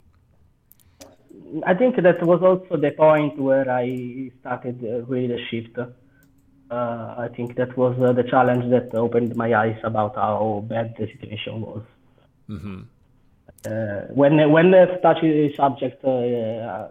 [1.65, 5.77] I think that was also the point where I started uh, really the shift.
[6.69, 10.95] Uh, I think that was uh, the challenge that opened my eyes about how bad
[10.97, 11.83] the situation was.
[12.49, 12.81] Mm-hmm.
[13.67, 16.87] Uh, when when the touchy subject uh,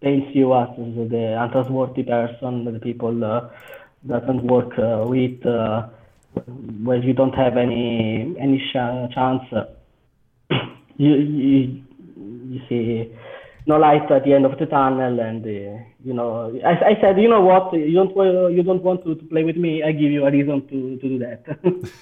[0.00, 3.48] paints you as the untrustworthy person, the people uh,
[4.06, 4.76] doesn't work
[5.08, 5.42] with,
[6.82, 9.42] where you don't have any any sh- chance,
[10.96, 11.82] you, you
[12.50, 13.12] you see
[13.66, 17.20] no light at the end of the tunnel and uh, you know I, I, said
[17.20, 17.72] you know what?
[17.72, 19.82] You don't you don't want to, to play with me.
[19.82, 21.90] I give you a reason to, to do that.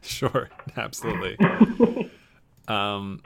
[0.00, 0.48] Sure.
[0.76, 1.36] Absolutely.
[2.68, 3.22] Um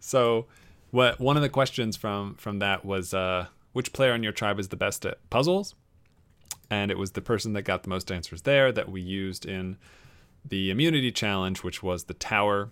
[0.00, 0.46] so
[0.90, 4.58] what one of the questions from from that was uh which player on your tribe
[4.58, 5.76] is the best at puzzles?
[6.68, 9.76] And it was the person that got the most answers there that we used in
[10.44, 12.70] the immunity challenge which was the tower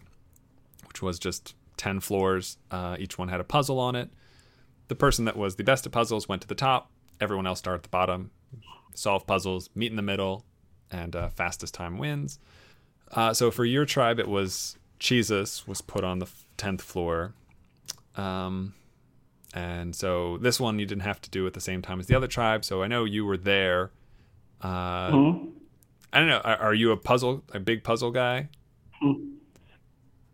[0.89, 2.59] which was just 10 floors.
[2.71, 4.11] Uh, each one had a puzzle on it.
[4.89, 6.91] The person that was the best at puzzles went to the top.
[7.21, 8.31] Everyone else started at the bottom.
[8.95, 10.45] Solve puzzles, meet in the middle,
[10.91, 12.39] and uh, fastest time wins.
[13.13, 16.27] Uh, so for your tribe, it was Jesus was put on the
[16.59, 17.35] 10th floor.
[18.17, 18.75] Um,
[19.55, 22.17] and so this one you didn't have to do at the same time as the
[22.17, 22.65] other tribe.
[22.65, 23.91] So I know you were there.
[24.61, 25.49] Uh, mm-hmm.
[26.13, 26.41] I don't know.
[26.45, 28.49] Are, are you a puzzle, a big puzzle guy?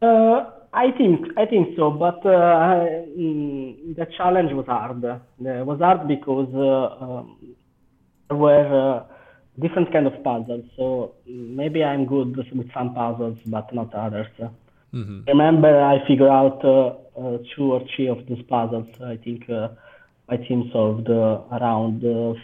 [0.00, 2.86] Uh, I think I think so, but uh,
[3.18, 5.04] mm, the challenge was hard.
[5.04, 7.56] It was hard because uh, um,
[8.28, 9.04] there were uh,
[9.60, 10.64] different kind of puzzles.
[10.76, 14.28] So maybe I'm good with some puzzles, but not others.
[15.28, 18.88] Remember, I figured out uh, uh, two or three of these puzzles.
[19.04, 19.68] I think uh,
[20.28, 22.34] my team solved uh, around uh,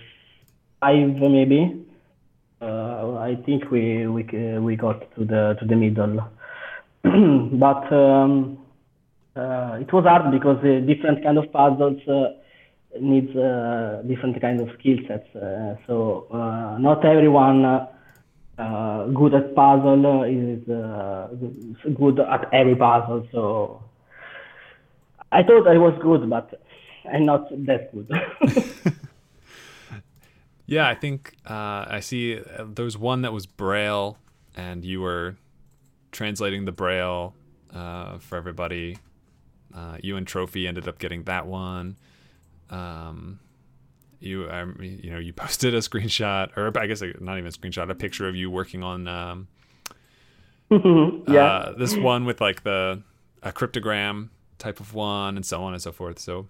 [0.81, 1.85] five, maybe.
[2.61, 6.29] Uh, I think we we uh, we got to the to the middle,
[7.53, 8.59] but um,
[9.37, 12.33] uh, it was hard because uh, different kind of puzzles uh,
[13.01, 13.29] needs
[14.07, 15.29] different kind of skill sets.
[15.87, 16.27] So
[16.81, 17.87] not everyone
[19.15, 20.65] good at puzzle is
[21.97, 23.27] good at every puzzle.
[23.33, 23.83] So
[25.31, 26.61] I thought I was good, but
[27.11, 28.95] I'm not that good.
[30.69, 32.35] Yeah, I think uh, I see.
[32.35, 34.19] There was one that was Braille,
[34.55, 35.37] and you were
[36.13, 37.35] translating the Braille
[37.75, 38.99] uh, for everybody.
[39.75, 41.97] Uh, you and Trophy ended up getting that one.
[42.71, 43.41] Um,
[44.21, 47.91] you, um, you know, you posted a screenshot, or I guess not even a screenshot,
[47.91, 49.49] a picture of you working on um,
[51.29, 51.45] yeah.
[51.45, 53.03] uh, this one with like the
[53.43, 56.19] a cryptogram type of one, and so on and so forth.
[56.19, 56.49] So,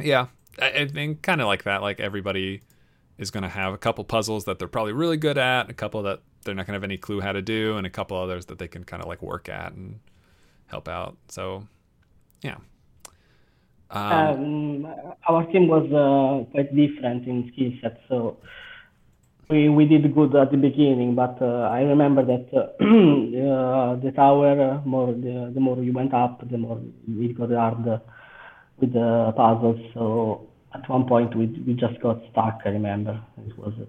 [0.00, 0.26] yeah,
[0.60, 1.82] I, I think kind of like that.
[1.82, 2.62] Like everybody
[3.18, 6.02] is going to have a couple puzzles that they're probably really good at, a couple
[6.02, 8.46] that they're not going to have any clue how to do, and a couple others
[8.46, 10.00] that they can kind of like work at and
[10.66, 11.16] help out.
[11.28, 11.66] So,
[12.42, 12.56] yeah.
[13.90, 14.86] Um, Um,
[15.28, 18.38] our team was uh, quite different in skill set, so
[19.48, 21.14] we we did good at the beginning.
[21.14, 25.92] But uh, I remember that uh, uh, the tower, uh, more the, the more you
[25.92, 27.98] went up, the more it got hard uh,
[28.80, 29.80] with the puzzles.
[29.94, 32.60] So at one point we we just got stuck.
[32.64, 33.86] I remember it was uh,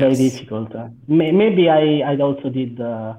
[0.00, 0.74] very difficult.
[0.74, 2.80] Uh, may, maybe I I also did.
[2.80, 3.14] Uh,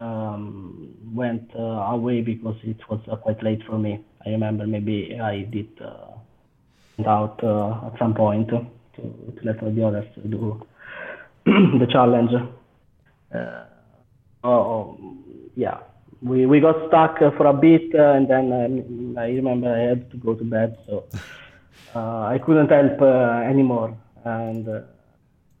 [0.00, 4.04] um, went uh, away because it was uh, quite late for me.
[4.26, 8.66] I remember maybe I did uh, out at some point to,
[8.96, 10.60] to let the others do
[11.44, 12.30] the challenge.
[13.34, 13.64] Uh,
[14.44, 14.98] oh,
[15.56, 15.78] yeah,
[16.24, 19.80] we, we got stuck uh, for a bit uh, and then um, I remember I
[19.90, 21.04] had to go to bed, so
[21.94, 23.96] uh, I couldn't help uh, anymore.
[24.24, 24.84] And uh, it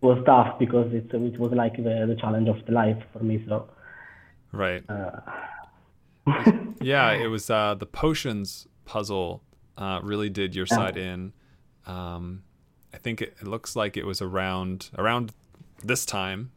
[0.00, 3.44] was tough because it, it was like the, the challenge of the life for me.
[3.48, 3.68] So
[4.52, 4.82] Right.
[4.88, 5.20] uh,
[6.80, 9.42] yeah, it was uh, the potions puzzle
[9.76, 10.76] uh, really did your Yeah.
[10.76, 11.32] side in.
[11.86, 12.44] Um,
[12.92, 15.32] I think it, it looks like it was around around
[15.82, 16.52] this time,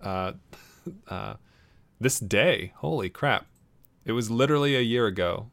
[0.00, 0.32] uh,
[1.08, 1.34] uh,
[2.00, 2.72] this day.
[2.76, 3.46] Holy crap!
[4.04, 5.50] It was literally a year ago.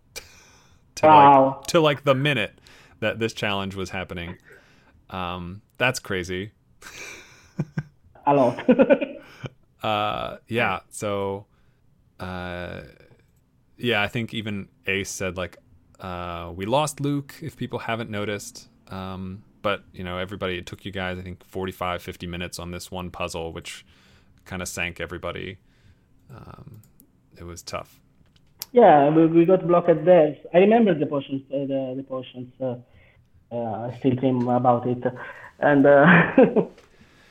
[0.95, 1.57] to Wow.
[1.57, 2.59] like to like the minute
[2.99, 4.37] that this challenge was happening.
[5.09, 6.51] Um, that's crazy.
[8.25, 8.67] a lot.
[9.83, 10.79] Uh, yeah.
[10.89, 11.45] So,
[12.19, 12.81] uh,
[13.77, 15.55] yeah, I think even Ace said like,
[15.99, 17.35] uh, we lost Luke.
[17.41, 20.57] If people haven't noticed, um, but you know, everybody.
[20.57, 23.85] It took you guys, I think, 45, 50 minutes on this one puzzle, which
[24.45, 25.59] kind of sank everybody.
[26.33, 26.81] Um,
[27.37, 27.99] it was tough.
[28.71, 30.35] Yeah, we, we got blocked there.
[30.53, 32.51] I remember the potions, uh, the, the potions.
[32.59, 32.75] Uh,
[33.51, 35.03] uh, I still dream about it.
[35.59, 36.05] And uh,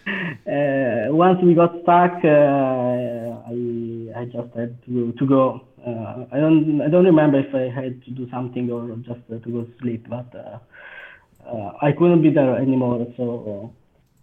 [0.06, 5.60] uh, once we got stuck, uh, I I just had to to go.
[5.86, 9.38] Uh, I don't I don't remember if I had to do something or just uh,
[9.38, 10.58] to go to sleep, but uh,
[11.48, 13.06] uh, I couldn't be there anymore.
[13.16, 13.72] So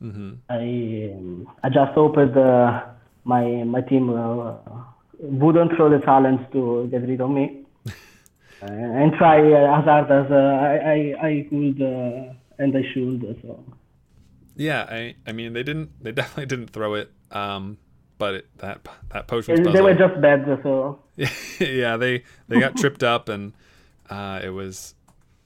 [0.02, 0.34] mm-hmm.
[0.50, 2.84] I um, I just hoped uh,
[3.24, 4.56] my my team uh,
[5.20, 7.66] wouldn't throw the challenge to get rid of me
[8.62, 12.84] uh, and try uh, as hard as uh, I, I I could uh, and I
[12.94, 13.40] should.
[13.42, 13.64] So
[14.56, 17.12] Yeah, I, I mean, they didn't, they definitely didn't throw it.
[17.32, 17.78] Um,
[18.18, 19.74] but it, that that potions they, puzzle.
[19.74, 20.46] they were just bad.
[20.64, 21.00] So
[21.60, 23.54] yeah, they they got tripped up, and
[24.10, 24.96] uh, it was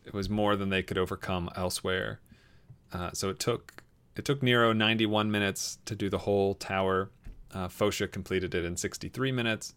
[0.06, 2.20] it was more than they could overcome elsewhere.
[2.94, 3.84] Uh, so it took
[4.16, 7.10] it took Nero 91 minutes to do the whole tower.
[7.58, 9.74] Uh, Fosha completed it in 63 minutes,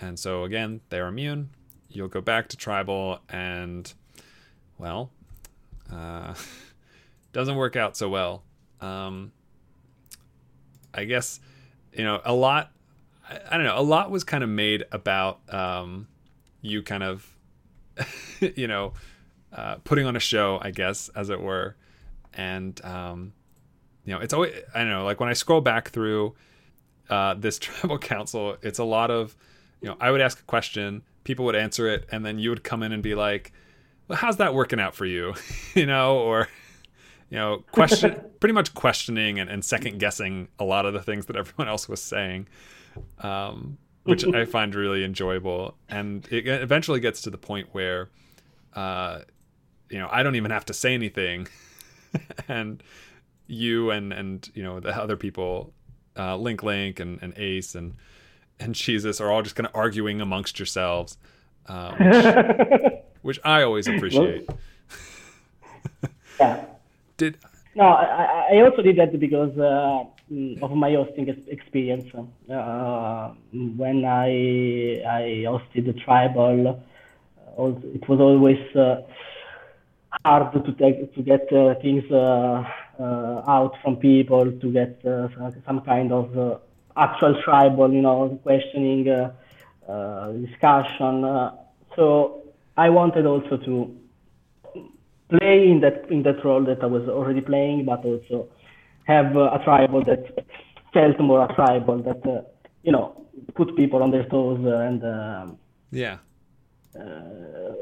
[0.00, 1.50] and so again they're immune.
[1.90, 3.92] You'll go back to tribal, and
[4.78, 5.10] well,
[5.92, 6.32] uh,
[7.34, 8.42] doesn't work out so well.
[8.80, 9.32] Um,
[10.94, 11.40] I guess
[11.92, 12.72] you know a lot
[13.28, 16.08] I, I don't know a lot was kind of made about um,
[16.62, 17.28] you kind of
[18.40, 18.94] you know
[19.52, 21.76] uh, putting on a show i guess as it were
[22.32, 23.34] and um,
[24.06, 26.34] you know it's always i don't know like when i scroll back through
[27.10, 29.36] uh, this tribal council it's a lot of
[29.82, 32.64] you know i would ask a question people would answer it and then you would
[32.64, 33.52] come in and be like
[34.08, 35.34] well how's that working out for you
[35.74, 36.48] you know or
[37.30, 41.26] you know, question, pretty much questioning and, and second guessing a lot of the things
[41.26, 42.48] that everyone else was saying,
[43.20, 45.76] um, which I find really enjoyable.
[45.88, 48.08] And it eventually gets to the point where,
[48.74, 49.20] uh,
[49.88, 51.46] you know, I don't even have to say anything,
[52.48, 52.82] and
[53.46, 55.72] you and and you know the other people,
[56.20, 57.94] uh, Link Link and, and Ace and
[58.58, 61.16] and Jesus are all just kind of arguing amongst yourselves,
[61.66, 62.92] um, which,
[63.22, 64.48] which I always appreciate.
[66.38, 66.64] yeah.
[67.16, 67.38] Did
[67.74, 70.04] no, I, I also did that because uh,
[70.64, 72.06] of my hosting experience.
[72.14, 76.82] Uh, when I I hosted the tribal,
[77.58, 79.02] uh, it was always uh,
[80.24, 82.64] hard to take, to get uh, things uh,
[83.00, 85.00] out from people, to get
[85.66, 86.60] some kind of
[86.96, 89.04] actual tribal, you know, questioning,
[90.46, 91.22] discussion.
[91.96, 92.42] so
[92.76, 93.96] I wanted also to
[95.30, 98.48] play in that in that role that I was already playing, but also
[99.04, 100.22] have uh, a tribal that
[100.92, 102.42] felt more a tribal that uh,
[102.82, 105.58] you know put people on their toes and um,
[105.90, 106.18] yeah
[106.98, 107.72] uh,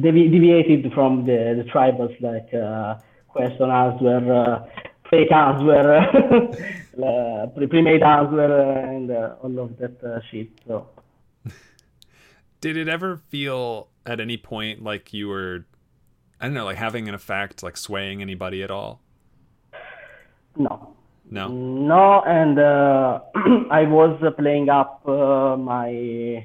[0.00, 2.94] devi- deviated from the, the tribals like uh,
[3.32, 4.66] question answer, uh,
[5.10, 5.88] fake answer,
[7.02, 10.48] uh, pre-made answer, and all of that shit.
[10.66, 10.86] So.
[12.60, 15.64] Did it ever feel at any point like you were
[16.42, 19.00] I don't know, like having an effect, like swaying anybody at all?
[20.56, 20.96] No.
[21.30, 21.46] No.
[21.46, 23.20] No, and uh,
[23.70, 26.44] I was playing up uh, my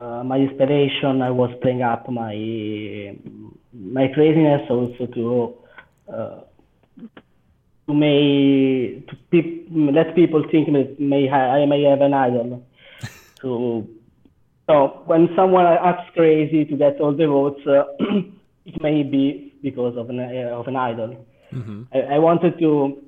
[0.00, 1.20] uh, my inspiration.
[1.20, 3.14] I was playing up my
[3.74, 5.59] my craziness also to uh,
[6.10, 12.66] to may to pe- let people think may ha- I may have an idol.
[13.42, 13.86] so
[14.68, 17.60] so when someone acts crazy to get all the votes.
[17.66, 17.84] Uh,
[18.66, 21.26] it may be because of an uh, of an idol.
[21.52, 21.82] Mm-hmm.
[21.92, 23.02] I, I, wanted to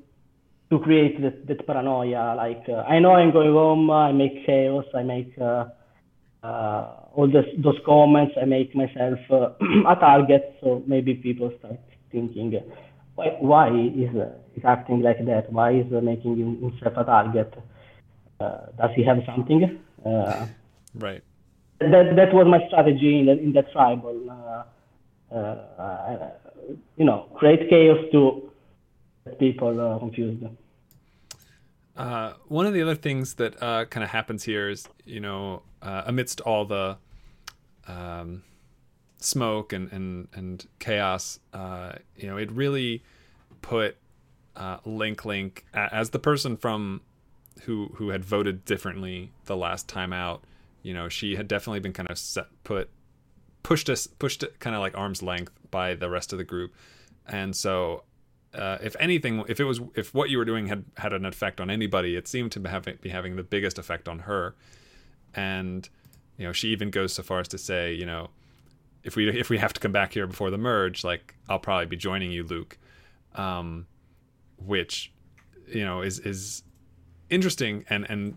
[0.71, 2.35] to create that, that paranoia.
[2.37, 5.67] Like uh, I know I'm going home, I make chaos, I make uh,
[6.43, 9.51] uh all this, those comments, I make myself uh,
[9.89, 10.57] a target.
[10.61, 11.79] So maybe people start
[12.11, 12.59] thinking,
[13.15, 15.53] why, why is uh, is acting like that?
[15.53, 17.55] Why is it making himself a target?
[18.41, 19.79] does he have something?
[20.95, 21.23] right.
[21.79, 24.65] That that was my strategy in the, in that tribal
[25.33, 26.31] uh,
[26.97, 28.51] you know, create chaos to
[29.39, 30.45] people uh, confused.
[31.97, 35.63] Uh, one of the other things that uh, kind of happens here is, you know,
[35.83, 36.97] uh, amidst all the
[37.87, 38.43] um,
[39.25, 43.03] smoke and and and chaos, uh, you know, it really
[43.61, 43.97] put
[44.57, 47.01] uh, Link Link as the person from
[47.63, 50.43] who who had voted differently the last time out.
[50.83, 52.91] You know, she had definitely been kind of set, put
[53.63, 56.75] pushed us pushed kind of like arm's length by the rest of the group
[57.27, 58.03] and so
[58.55, 61.61] uh, if anything if it was if what you were doing had had an effect
[61.61, 64.55] on anybody it seemed to have, be having the biggest effect on her
[65.35, 65.89] and
[66.37, 68.29] you know she even goes so far as to say you know
[69.05, 71.87] if we if we have to come back here before the merge like i'll probably
[71.87, 72.79] be joining you luke
[73.35, 73.87] um,
[74.59, 75.13] which
[75.67, 76.63] you know is is
[77.31, 78.37] interesting and and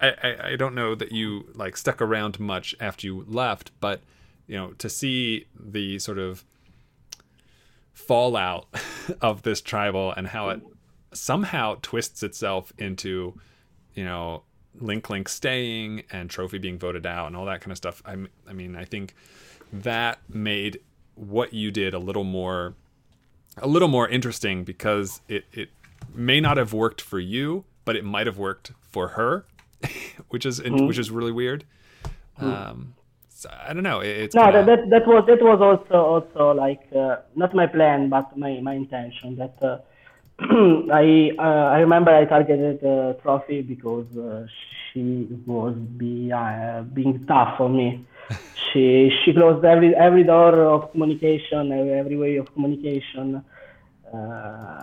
[0.00, 4.00] I, I, I don't know that you like stuck around much after you left but
[4.46, 6.44] you know, to see the sort of
[7.92, 8.66] fallout
[9.20, 10.60] of this tribal and how it
[11.12, 13.38] somehow twists itself into,
[13.94, 14.42] you know,
[14.78, 18.02] Link Link staying and Trophy being voted out and all that kind of stuff.
[18.04, 18.16] I,
[18.48, 19.14] I mean, I think
[19.72, 20.80] that made
[21.14, 22.74] what you did a little more,
[23.58, 25.70] a little more interesting because it it
[26.14, 29.44] may not have worked for you, but it might have worked for her,
[30.28, 30.86] which is mm-hmm.
[30.86, 31.64] which is really weird.
[32.38, 32.46] Mm-hmm.
[32.46, 32.94] Um,
[33.66, 34.00] I don't know.
[34.00, 34.64] It's no, kinda...
[34.64, 38.74] that, that was that was also also like uh, not my plan, but my my
[38.74, 39.36] intention.
[39.36, 39.78] That uh,
[40.92, 44.46] I uh, I remember I targeted uh, Trophy because uh,
[44.92, 48.04] she was be, uh, being tough for me.
[48.72, 53.44] She she closed every every door of communication, every way of communication.
[54.12, 54.82] Uh,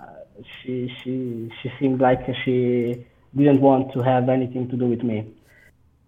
[0.64, 5.34] she she she seemed like she didn't want to have anything to do with me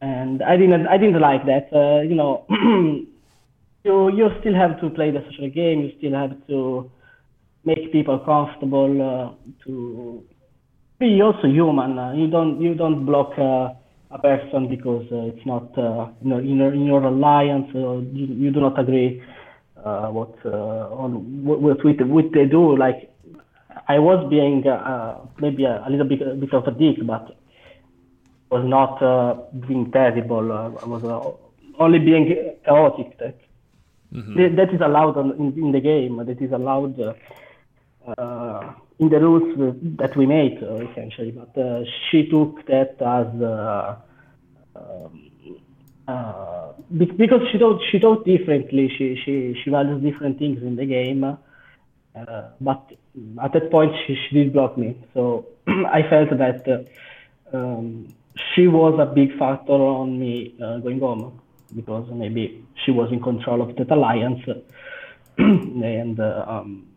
[0.02, 1.70] and I didn't I didn't like that.
[1.74, 2.46] Uh, you know,
[3.84, 5.82] you you still have to play the social game.
[5.82, 6.92] You still have to
[7.66, 9.32] make people comfortable uh,
[9.66, 10.24] to
[11.00, 11.98] be also human.
[11.98, 13.70] Uh, you don't you don't block uh,
[14.12, 17.70] a person because uh, it's not uh, you know, in, your, in your alliance.
[17.74, 19.24] you, you do not agree
[19.76, 22.78] what on what, what, what they do.
[22.78, 23.09] Like
[23.88, 24.64] I was being
[25.39, 27.36] maybe a, a little bit a bit of a dick, but
[28.51, 29.36] was not uh,
[29.68, 30.51] being terrible.
[30.51, 31.32] Uh, I was uh,
[31.82, 33.18] only being chaotic.
[33.18, 33.39] That,
[34.14, 34.55] mm-hmm.
[34.57, 36.18] that is allowed on, in, in, the game.
[36.18, 41.32] That is allowed uh, in the rules that we made, uh, essentially.
[41.32, 43.95] But uh, she took that as uh,
[44.76, 45.32] um,
[46.08, 46.74] uh,
[47.18, 48.93] because she thought she thought differently.
[48.95, 51.24] She she she values different things in the game.
[51.24, 51.38] Uh,
[52.60, 52.91] but
[53.41, 54.95] at that point, she, she did block me.
[55.14, 56.88] So I felt that
[57.54, 58.14] um,
[58.54, 61.41] she was a big factor on me going home
[61.76, 64.41] because maybe she was in control of that alliance
[65.38, 66.91] and um,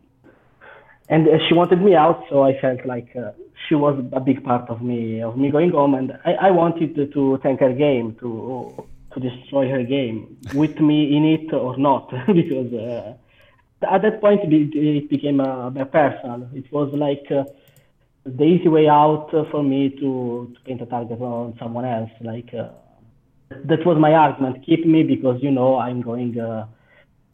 [1.07, 3.31] and she wanted me out, so I felt like uh,
[3.67, 6.95] she was a big part of me of me going home, and I, I wanted
[6.95, 11.77] to, to tank her game to to destroy her game with me in it or
[11.77, 13.13] not, because uh,
[13.85, 16.49] at that point it became a, a personal.
[16.53, 17.43] It was like uh,
[18.25, 22.09] the easy way out for me to, to paint a target on someone else.
[22.19, 22.69] Like uh,
[23.49, 26.65] that was my argument: keep me because you know I'm going uh,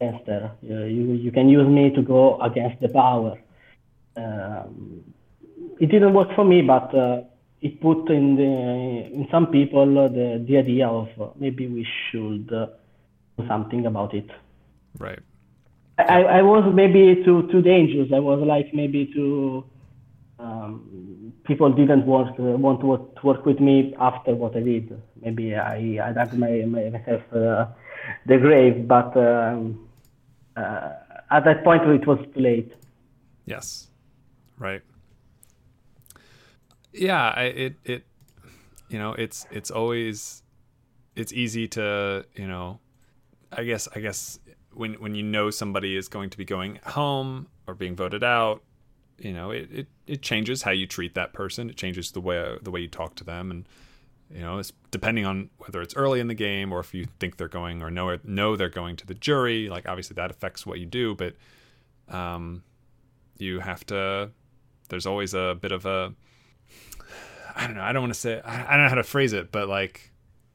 [0.01, 0.51] against her.
[0.61, 3.37] you you can use me to go against the power
[4.15, 7.21] it didn't work for me, but uh,
[7.61, 12.51] it put in the, in some people the the idea of uh, maybe we should
[12.53, 12.67] uh,
[13.37, 14.29] do something about it.
[14.97, 15.19] Right.
[15.97, 18.09] I, I was maybe too too dangerous.
[18.13, 19.65] I was like maybe too.
[20.39, 24.61] Um, people didn't want uh, want to work, to work with me after what I
[24.61, 24.99] did.
[25.21, 27.67] Maybe I I dug my, my myself uh,
[28.25, 29.87] the grave, but um,
[30.57, 30.93] uh,
[31.29, 32.73] at that point it was too late.
[33.45, 33.90] Yes
[34.61, 34.81] right?
[36.93, 38.03] Yeah, I, it it
[38.89, 40.43] you know it's it's always
[41.15, 42.79] it's easy to you know
[43.51, 44.39] I guess I guess
[44.73, 48.61] when when you know somebody is going to be going home or being voted out,
[49.17, 51.69] you know it, it, it changes how you treat that person.
[51.69, 53.67] It changes the way the way you talk to them, and
[54.29, 57.37] you know it's depending on whether it's early in the game or if you think
[57.37, 59.69] they're going or know know they're going to the jury.
[59.69, 61.35] Like obviously that affects what you do, but
[62.09, 62.63] um,
[63.37, 64.31] you have to
[64.91, 66.13] there's always a bit of a
[67.55, 67.81] I don't know.
[67.83, 68.41] I don't want to say.
[68.43, 70.11] I don't know how to phrase it, but like,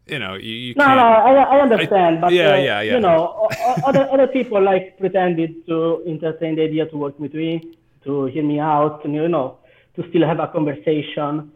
[0.07, 2.18] you know, you, you no, no, I, I understand.
[2.18, 2.95] I, but yeah, uh, yeah, yeah.
[2.95, 3.49] You know,
[3.84, 8.43] other other people like pretended to entertain the idea to work with me, to hear
[8.43, 9.59] me out, and you know,
[9.97, 11.53] to still have a conversation.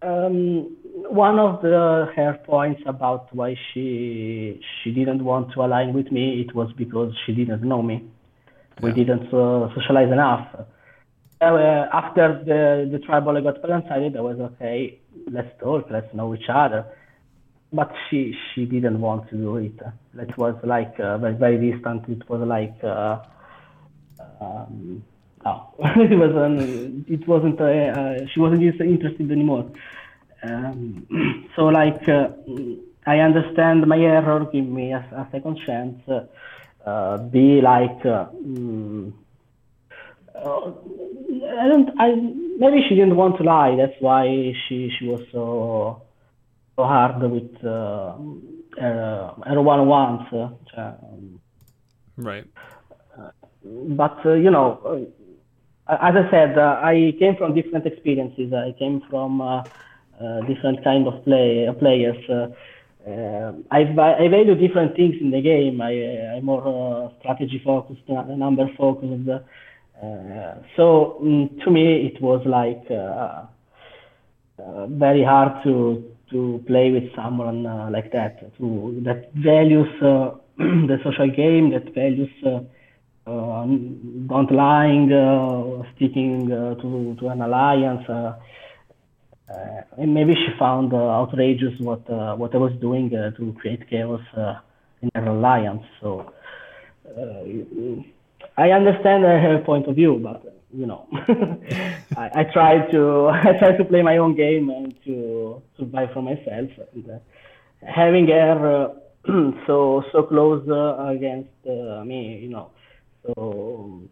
[0.00, 6.10] Um, one of the her points about why she she didn't want to align with
[6.10, 8.04] me, it was because she didn't know me.
[8.80, 10.48] We didn't uh, socialize enough
[11.42, 14.98] uh, after the, the tribal got blindsided, I was okay,
[15.30, 16.86] let's talk, let's know each other.
[17.72, 19.80] But she she didn't want to do it.
[20.18, 22.06] It was like uh, very, very distant.
[22.08, 23.20] It was like uh,
[24.42, 25.02] um,
[25.46, 29.70] oh, it wasn't it wasn't uh, uh, she wasn't interested anymore.
[30.42, 31.06] Um,
[31.56, 32.28] so like uh,
[33.06, 34.46] I understand my error.
[34.52, 35.98] Give me a, a second chance.
[36.84, 38.02] Uh, be like.
[38.02, 39.14] Mm,
[40.34, 40.72] uh,
[41.58, 41.90] I don't.
[41.98, 42.14] I
[42.58, 43.76] maybe she didn't want to lie.
[43.76, 46.02] That's why she she was so
[46.76, 48.16] so hard with uh,
[48.78, 50.32] her, her one wants.
[50.32, 50.92] Uh,
[52.16, 52.46] right.
[53.62, 55.06] but uh, you know,
[55.86, 58.52] uh, as I said, uh, I came from different experiences.
[58.52, 59.64] I came from
[60.46, 62.52] different kind of play players.
[63.04, 65.80] Uh, I, I value different things in the game.
[65.80, 69.28] I, I'm more uh, strategy focused, number focused.
[70.02, 73.46] Uh, so um, to me, it was like uh,
[74.60, 77.62] uh, very hard to to play with someone
[77.92, 79.88] like that, to that values
[80.58, 83.66] the social game, that values uh,
[84.26, 88.04] don't lying, uh, sticking uh, to, to an alliance.
[89.98, 92.08] and maybe she found outrageous what
[92.38, 94.22] what I was doing to create chaos
[95.02, 95.84] in an alliance.
[96.00, 96.32] So
[98.56, 101.06] I understand her point of view, but you know,
[102.16, 106.22] I, I try to I try to play my own game and to survive for
[106.22, 106.70] myself.
[106.94, 107.18] And uh,
[107.86, 108.94] having her
[109.26, 109.32] uh,
[109.66, 112.70] so so close uh, against uh, me, you know,
[113.24, 114.02] so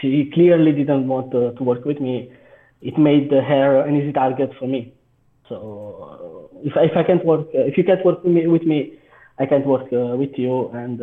[0.00, 2.32] she clearly didn't want to, to work with me.
[2.80, 4.92] It made her an easy target for me.
[5.48, 8.98] So uh, if if I can't work, if you can't work with me, with me
[9.38, 11.00] I can't work uh, with you, and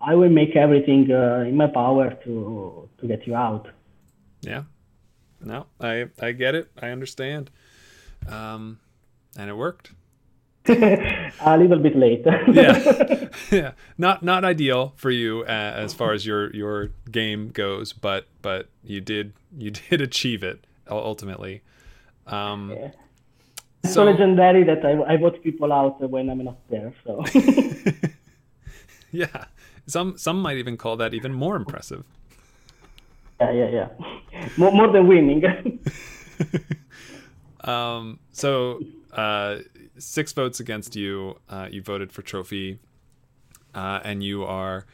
[0.00, 3.68] I will make everything uh, in my power to to get you out.
[4.40, 4.64] Yeah,
[5.40, 6.70] no, I I get it.
[6.80, 7.50] I understand,
[8.28, 8.80] um,
[9.36, 9.92] and it worked.
[10.68, 12.24] a little bit late.
[12.52, 17.92] yeah, yeah, not not ideal for you uh, as far as your your game goes,
[17.92, 21.62] but but you did you did achieve it ultimately.
[22.26, 22.90] Um, yeah.
[23.84, 26.94] so, so legendary that I, I vote people out when I'm not there.
[27.04, 27.22] So
[29.12, 29.44] yeah,
[29.86, 32.04] some some might even call that even more impressive.
[33.40, 33.88] Yeah, yeah,
[34.32, 34.48] yeah.
[34.56, 35.42] More, more than winning.
[37.60, 38.80] um, so
[39.12, 39.58] uh,
[39.98, 41.38] six votes against you.
[41.48, 42.78] Uh, you voted for trophy,
[43.74, 44.86] uh, and you are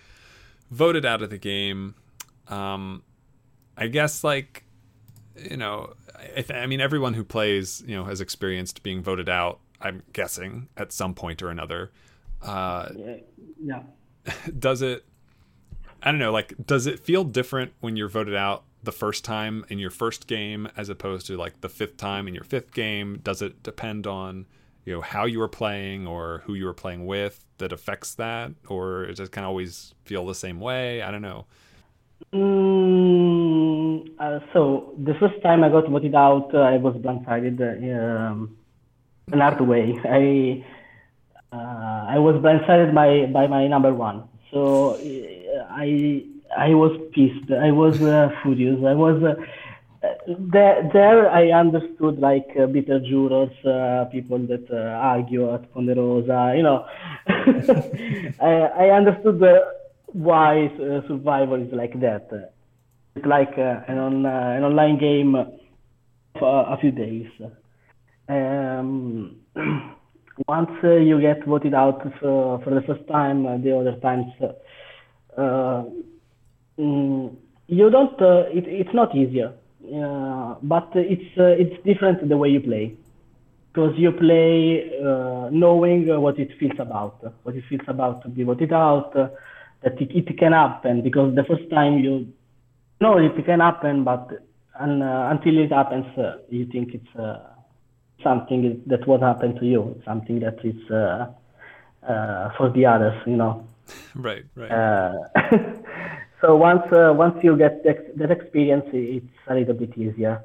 [0.70, 1.94] voted out of the game.
[2.48, 3.02] Um,
[3.76, 4.64] I guess like
[5.36, 9.60] you know, I, I mean, everyone who plays you know has experienced being voted out.
[9.80, 11.90] I'm guessing at some point or another.
[12.42, 12.88] Uh,
[13.62, 13.82] yeah.
[14.58, 15.04] Does it?
[16.02, 16.32] I don't know.
[16.32, 20.26] Like, does it feel different when you're voted out the first time in your first
[20.26, 23.20] game as opposed to like the fifth time in your fifth game?
[23.22, 24.46] Does it depend on
[24.84, 28.52] you know how you were playing or who you were playing with that affects that,
[28.68, 31.02] or it just kind of always feel the same way?
[31.02, 31.46] I don't know.
[32.32, 38.30] Mm, uh, so the first time I got voted out, uh, I was blindsided uh,
[38.30, 38.56] um,
[39.32, 39.98] in hard way.
[40.04, 40.64] I
[41.52, 44.28] I was blindsided by by my number one.
[44.50, 46.24] So uh, I
[46.56, 47.50] I was pissed.
[47.52, 48.78] I was uh, furious.
[48.84, 49.34] I was uh,
[50.38, 50.88] there.
[50.92, 56.54] There I understood like uh, bitter jurors, uh, people that uh, argue at Ponderosa.
[56.56, 56.86] You know,
[58.40, 59.42] I, I understood
[60.06, 62.52] why uh, Survivor is like that.
[63.16, 65.36] It's like uh, an, on, uh, an online game
[66.38, 67.28] for a few days.
[68.28, 69.36] Um,
[70.48, 73.96] once uh, you get voted out for, uh, for the first time, uh, the other
[74.00, 74.26] times
[76.78, 77.36] Mm,
[77.66, 78.20] you don't.
[78.22, 79.52] Uh, it, it's not easier,
[79.94, 82.96] uh, but it's uh, it's different the way you play,
[83.68, 84.90] because you play
[85.52, 90.10] knowing what it feels about, what it feels about to be voted out, that it,
[90.10, 91.02] it can happen.
[91.02, 92.32] Because the first time you
[93.02, 94.30] know it can happen, but
[94.78, 96.06] and, until it happens,
[96.48, 97.14] you think it's
[98.22, 100.80] something that what happened to you, something that is
[102.56, 103.66] for the others, you know.
[104.14, 104.70] Right, right.
[104.70, 105.12] Uh,
[106.40, 110.42] so once uh, once you get that, that experience, it's a little bit easier.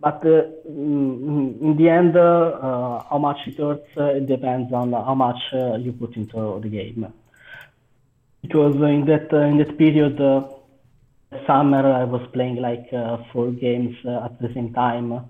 [0.00, 5.14] But uh, mm, in the end, uh, how much it hurts it depends on how
[5.14, 7.12] much you put into the game.
[8.42, 10.18] Because in that in that period,
[11.46, 12.88] summer I was playing like
[13.32, 15.28] four games at the same time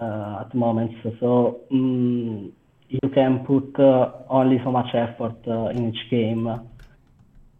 [0.00, 0.94] at moments.
[1.20, 1.60] So.
[1.70, 2.52] Um,
[2.86, 6.46] you can put uh, only so much effort uh, in each game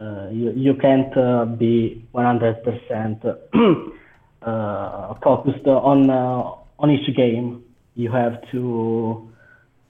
[0.05, 3.25] uh, you, you can't uh, be 100%
[4.43, 7.63] uh, focused on on each game.
[7.95, 9.31] You have to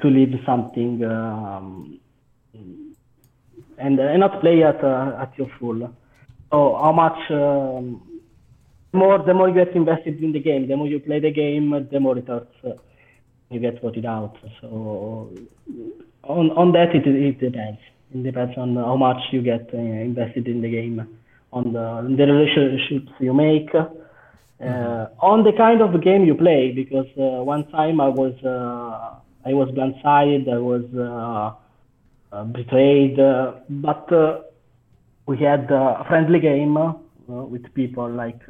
[0.03, 1.99] to leave something um,
[3.79, 5.91] and, and not play at at your full.
[6.51, 8.14] So how much um,
[8.95, 11.89] more the more you get invested in the game, the more you play the game,
[11.91, 12.57] the more it hurts.
[13.51, 14.37] you get voted out.
[14.61, 15.31] So
[16.23, 17.81] on on that it it depends.
[18.15, 21.07] It depends on how much you get uh, invested in the game,
[21.53, 23.89] on the, the relationships you make, uh,
[24.63, 25.21] mm-hmm.
[25.21, 26.73] on the kind of game you play.
[26.73, 28.35] Because uh, one time I was
[29.45, 30.85] I was blindsided, I was
[32.53, 34.11] betrayed, but
[35.27, 36.77] we had a friendly game
[37.27, 38.41] with people like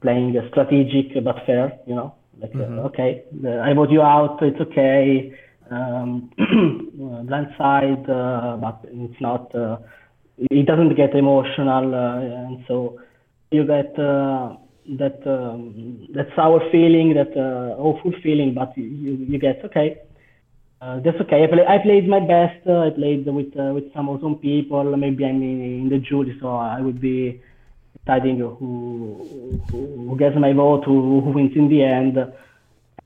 [0.00, 2.78] playing a strategic but fair, you know, like mm-hmm.
[2.78, 3.24] uh, okay,
[3.62, 5.34] I vote you out, it's okay
[5.70, 6.30] um,
[7.26, 9.54] blind side, uh, but it's not.
[9.54, 9.78] Uh,
[10.38, 13.00] it doesn't get emotional, uh, and so
[13.50, 19.98] you get that um, that sour feeling, that awful feeling, but you you get okay.
[20.80, 21.42] Uh, that's okay.
[21.42, 22.66] I, play, I played my best.
[22.66, 24.84] Uh, I played with uh, with some awesome people.
[24.96, 27.40] Maybe I'm in, in, the jury, so I would be
[27.98, 32.16] deciding who who, gets my vote, who, who wins in the end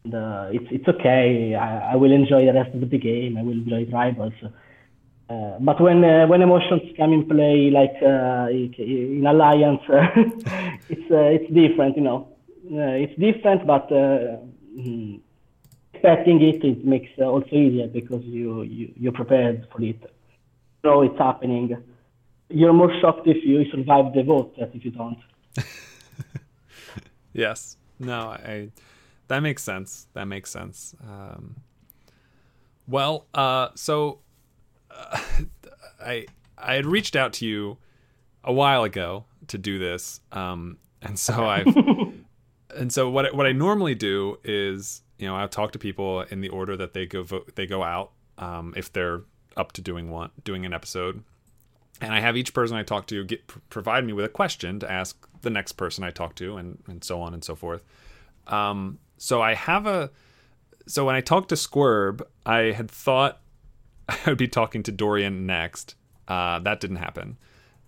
[0.05, 1.55] and, uh, it's it's okay.
[1.55, 3.37] I, I, will enjoy the rest of the game.
[3.37, 4.33] I will enjoy rivals.
[5.31, 9.81] Uh, but when uh, when emotions come in play, like uh, in alliance,
[10.89, 11.97] it's uh, it's different.
[11.97, 12.29] You know,
[12.67, 15.21] uh, it's different, but mm,
[16.03, 20.03] expecting it it makes also easier because you you you're prepared for it.
[20.83, 21.77] So it's happening.
[22.49, 25.19] You're more shocked if you survive the vote than if you don't.
[27.33, 27.77] yes.
[27.99, 28.71] No, I
[29.29, 30.09] that makes sense.
[30.15, 30.95] That makes sense.
[31.03, 31.57] Um,
[32.89, 34.19] well, uh, so
[34.91, 35.21] uh,
[36.05, 36.27] I
[36.59, 37.79] I had reached out to you
[38.43, 41.63] a while ago to do this, um, and so I
[42.77, 46.41] and so what what I normally do is you know I'll talk to people in
[46.41, 49.23] the order that they go vote, they go out um, if they're
[49.57, 51.23] up to doing one doing an episode,
[52.01, 54.91] and I have each person I talk to get provide me with a question to
[54.91, 57.85] ask the next person I talk to, and and so on and so forth.
[58.47, 60.11] Um, so I have a.
[60.89, 63.41] So when I talked to Squirb, I had thought
[64.09, 65.95] I would be talking to Dorian next.
[66.27, 67.37] Uh, that didn't happen.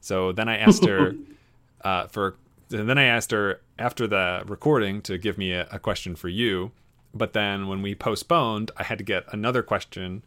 [0.01, 1.15] So then I asked her
[1.85, 2.37] uh, for
[2.75, 6.29] and then I asked her after the recording to give me a, a question for
[6.29, 6.73] you.
[7.15, 10.23] But then when we postponed, I had to get another question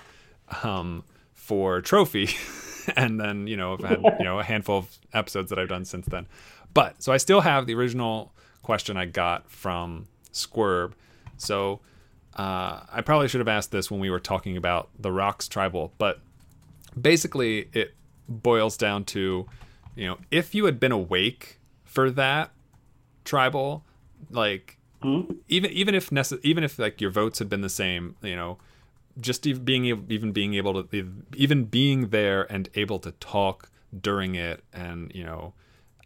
[0.63, 1.03] um,
[1.33, 2.29] for trophy,
[2.95, 5.85] and then you know I've had you know a handful of episodes that I've done
[5.85, 6.27] since then.
[6.73, 10.93] But so I still have the original question I got from Squirb.
[11.37, 11.81] So
[12.35, 15.93] uh, I probably should have asked this when we were talking about the Rocks tribal,
[15.97, 16.19] but
[16.99, 17.95] basically it
[18.29, 19.47] boils down to,
[19.95, 21.56] you know, if you had been awake
[21.97, 22.51] for that
[23.25, 23.83] tribal,
[24.29, 25.21] like Hmm?
[25.47, 28.59] even even if necess- even if like your votes had been the same, you know,
[29.19, 33.71] just even being able, even being able to even being there and able to talk
[33.99, 35.53] during it, and you know,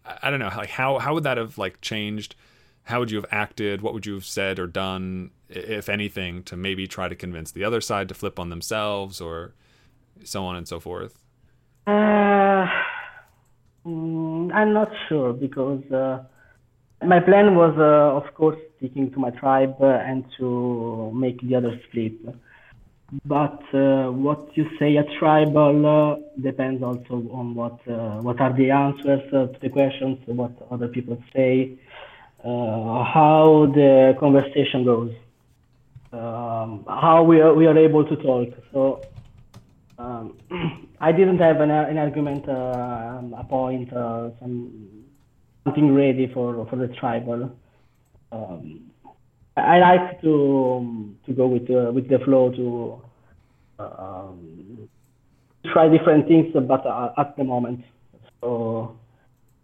[0.05, 2.35] I, I don't know, like how how would that have like changed?
[2.83, 3.81] How would you have acted?
[3.81, 7.65] What would you have said or done, if anything, to maybe try to convince the
[7.65, 9.53] other side to flip on themselves, or
[10.23, 11.21] so on and so forth?
[11.85, 12.65] Uh,
[13.85, 16.23] mm, I'm not sure because uh,
[17.05, 21.55] my plan was, uh, of course, sticking to my tribe uh, and to make the
[21.55, 22.13] others split.
[23.25, 28.53] But uh, what you say at tribal uh, depends also on what uh, what are
[28.53, 31.77] the answers to the questions, what other people say,
[32.41, 35.11] how the conversation goes,
[36.13, 38.49] um, how we are, we are able to talk.
[38.71, 39.01] So
[40.01, 40.37] um,
[40.99, 45.05] I didn't have an, an argument, uh, a point, uh, some
[45.63, 47.51] something ready for for the tribal.
[48.31, 48.91] Um,
[49.57, 53.01] I like to um, to go with the with the flow to
[53.79, 54.89] um,
[55.71, 57.83] try different things, but uh, at the moment,
[58.39, 58.97] so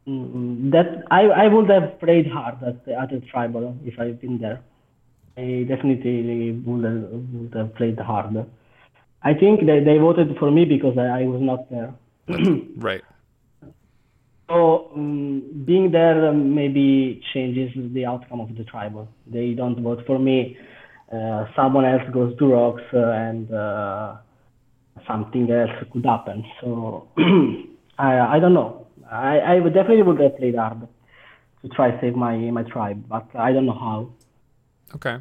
[0.07, 4.21] mm, that I I would have played hard at the, at the tribal if I've
[4.21, 4.61] been there.
[5.37, 8.33] I definitely would have, would have played hard.
[9.23, 11.93] I think they, they voted for me because I, I was not there.
[12.75, 13.03] Right.
[14.49, 19.09] So um, being there um, maybe changes the outcome of the tribal.
[19.25, 20.57] They don't vote for me.
[21.11, 24.17] Uh, someone else goes to rocks, uh, and uh,
[25.07, 26.45] something else could happen.
[26.61, 27.07] So
[27.97, 28.87] I I don't know.
[29.09, 30.87] I I would definitely would have played hard
[31.61, 34.09] to try to save my my tribe, but I don't know how.
[34.95, 35.17] Okay.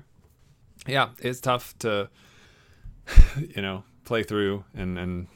[0.86, 2.10] Yeah, it's tough to
[3.55, 5.27] you know, play through and and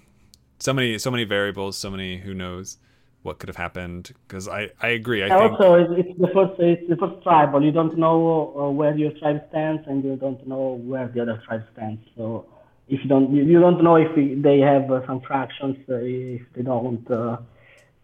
[0.59, 2.79] so many so many variables, so many who knows
[3.23, 5.25] what could have happened because I I agree.
[5.25, 7.63] I think Also, it's, it's the first it's the first tribal.
[7.63, 11.43] You don't know uh, where your tribe stands, and you don't know where the other
[11.47, 12.01] tribe stands.
[12.17, 12.47] So
[12.89, 16.43] if you don't you, you don't know if they have uh, some fractions, uh, if
[16.55, 17.39] they don't, uh,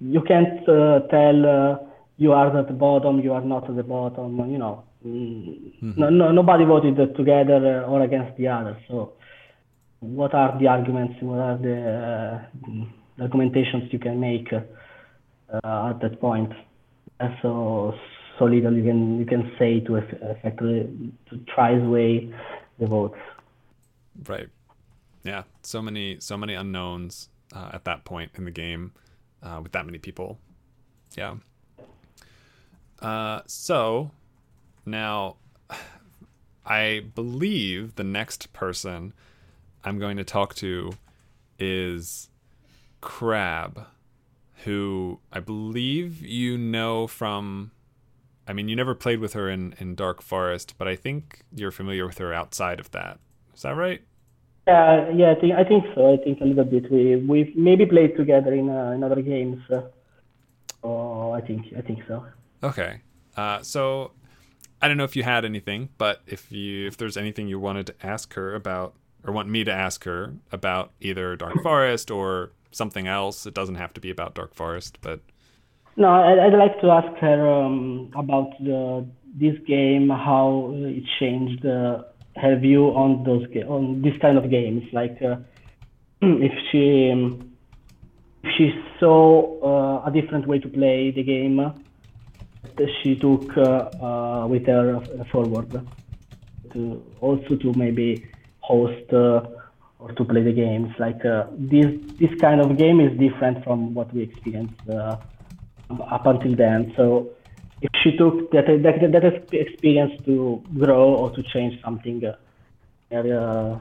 [0.00, 1.78] you can't uh, tell uh,
[2.18, 4.50] you are at the bottom, you are not at the bottom.
[4.50, 8.76] You know, mm, no, no, nobody voted together or against the other.
[8.88, 9.12] So
[10.00, 11.14] what are the arguments?
[11.20, 12.48] What are the
[13.20, 14.52] uh, argumentations you can make?
[14.52, 14.60] Uh,
[15.52, 16.52] uh, at that point.
[17.20, 17.94] And so
[18.38, 22.32] so little you can you can say to eff- effectively to try sway
[22.78, 23.18] the votes.
[24.26, 24.48] right.
[25.22, 28.92] Yeah, so many so many unknowns uh, at that point in the game
[29.42, 30.38] uh, with that many people.
[31.16, 31.36] Yeah.
[33.00, 34.10] Uh, so
[34.84, 35.36] now
[36.66, 39.12] I believe the next person
[39.86, 40.94] I'm going to talk to
[41.60, 42.28] is
[43.00, 43.86] Crab,
[44.64, 47.70] who I believe you know from.
[48.48, 51.70] I mean, you never played with her in, in Dark Forest, but I think you're
[51.70, 53.18] familiar with her outside of that.
[53.54, 54.02] Is that right?
[54.66, 56.12] Yeah, yeah, I think I think so.
[56.12, 56.90] I think a little bit.
[56.90, 59.62] We we maybe played together in uh, in other games.
[59.70, 59.82] Uh,
[60.82, 62.26] oh, I think I think so.
[62.64, 63.02] Okay.
[63.36, 64.10] Uh, so
[64.82, 67.86] I don't know if you had anything, but if you if there's anything you wanted
[67.86, 68.96] to ask her about
[69.26, 73.74] or want me to ask her about either Dark Forest or something else, it doesn't
[73.74, 75.20] have to be about Dark Forest, but
[75.96, 82.02] No, I'd, like to ask her um, about the, this game, how it changed uh,
[82.36, 84.84] her view on those ga- on this kind of games.
[84.92, 85.36] Like uh,
[86.22, 87.50] if she um,
[88.44, 88.66] if she
[89.00, 93.62] saw uh, a different way to play the game that she took uh,
[94.06, 95.00] uh, with her
[95.32, 95.86] forward
[97.20, 98.22] also to maybe
[98.68, 99.40] host uh,
[99.98, 100.90] or to play the games.
[100.98, 101.86] Like uh, this
[102.20, 105.16] this kind of game is different from what we experienced uh,
[106.16, 106.92] up until then.
[106.96, 107.30] So
[107.80, 112.36] if she took that that, that experience to grow or to change something, uh,
[113.16, 113.78] uh,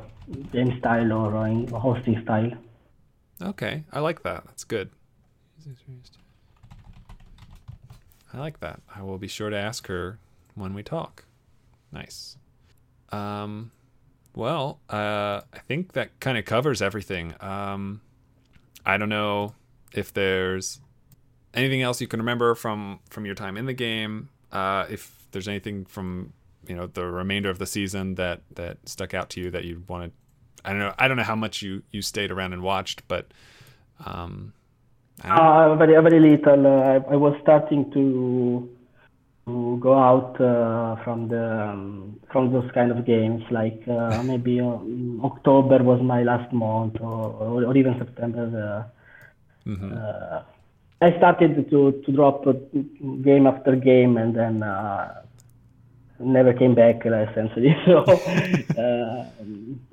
[0.52, 2.52] game style or in hosting style.
[3.41, 4.44] okay, I like that.
[4.45, 4.90] That's good.
[8.34, 8.82] I like that.
[8.94, 10.20] I will be sure to ask her
[10.56, 11.26] when we talk.
[11.91, 12.38] Nice.
[13.12, 13.72] Um,
[14.36, 17.34] well, uh, I think that kind of covers everything.
[17.40, 18.02] Um,
[18.86, 19.56] I don't know
[19.94, 20.82] if there's
[21.56, 24.30] anything else you can remember from from your time in the game?
[24.52, 26.34] Uh, if there's anything from
[26.68, 29.84] you know the remainder of the season that that stuck out to you that you
[29.88, 30.12] wanted,
[30.64, 30.94] I don't know.
[30.99, 33.32] I don't know how much you you stayed around and watched, but
[34.06, 34.53] um,
[35.24, 36.68] uh, very very little.
[36.68, 38.70] Uh, I, I was starting to
[39.45, 43.43] to go out uh, from the um, from those kind of games.
[43.51, 44.77] Like uh, maybe uh,
[45.23, 48.88] October was my last month, or, or, even September.
[49.67, 49.93] Uh, mm-hmm.
[49.93, 50.41] Uh,
[51.01, 52.45] I started to to drop
[53.23, 55.22] game after game, and then uh,
[56.19, 57.76] never came back essentially.
[57.85, 58.03] So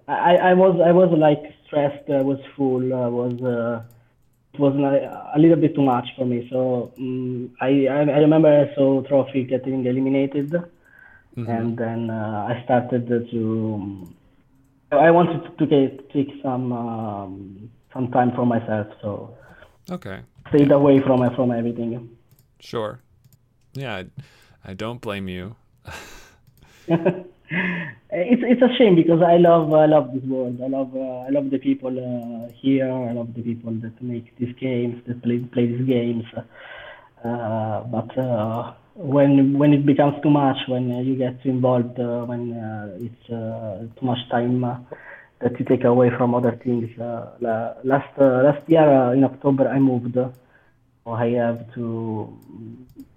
[0.09, 2.09] I I was I was like stressed.
[2.09, 2.95] I was full.
[2.95, 3.85] I was
[4.59, 4.75] was
[5.35, 6.47] a little bit too much for me.
[6.51, 11.49] So um, I, I remember I saw Trophy getting eliminated, mm-hmm.
[11.51, 14.09] and then uh, I started to.
[14.91, 19.35] I wanted to take, take some um, some time for myself, so
[19.91, 20.21] okay,
[20.51, 22.11] stayed away from from everything.
[22.61, 23.01] Sure,
[23.73, 24.07] yeah, I,
[24.65, 25.57] I don't blame you.
[28.11, 30.61] it's it's a shame because I love I love this world.
[30.63, 32.91] I love uh, I love the people uh, here.
[32.91, 36.25] I love the people that make these games, that play play these games.
[37.25, 42.25] Uh, but uh, when when it becomes too much, when you get too involved, uh,
[42.25, 44.63] when uh, it's too much time
[45.41, 46.91] that you take away from other things.
[46.99, 50.15] last last year in October, I moved.
[50.15, 52.33] so I have to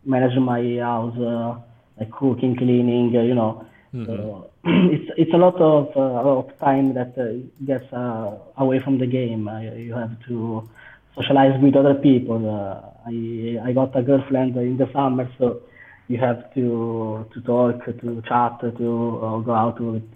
[0.04, 1.18] manage my house,
[1.98, 3.66] like cooking, cleaning, you know
[3.96, 4.06] Mm-hmm.
[4.06, 8.98] So it's it's a lot of uh, of time that uh, gets uh, away from
[9.00, 9.50] the game.
[9.78, 10.68] you have to
[11.16, 12.42] socialize with other people.
[13.08, 15.62] I I got a girlfriend in the summer, so
[16.10, 20.12] you have to to talk, to chat, to go out with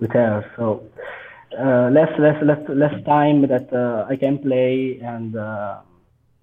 [0.00, 0.44] with her.
[0.56, 0.82] So
[1.56, 5.80] uh, less less less less time that uh, I can play and uh,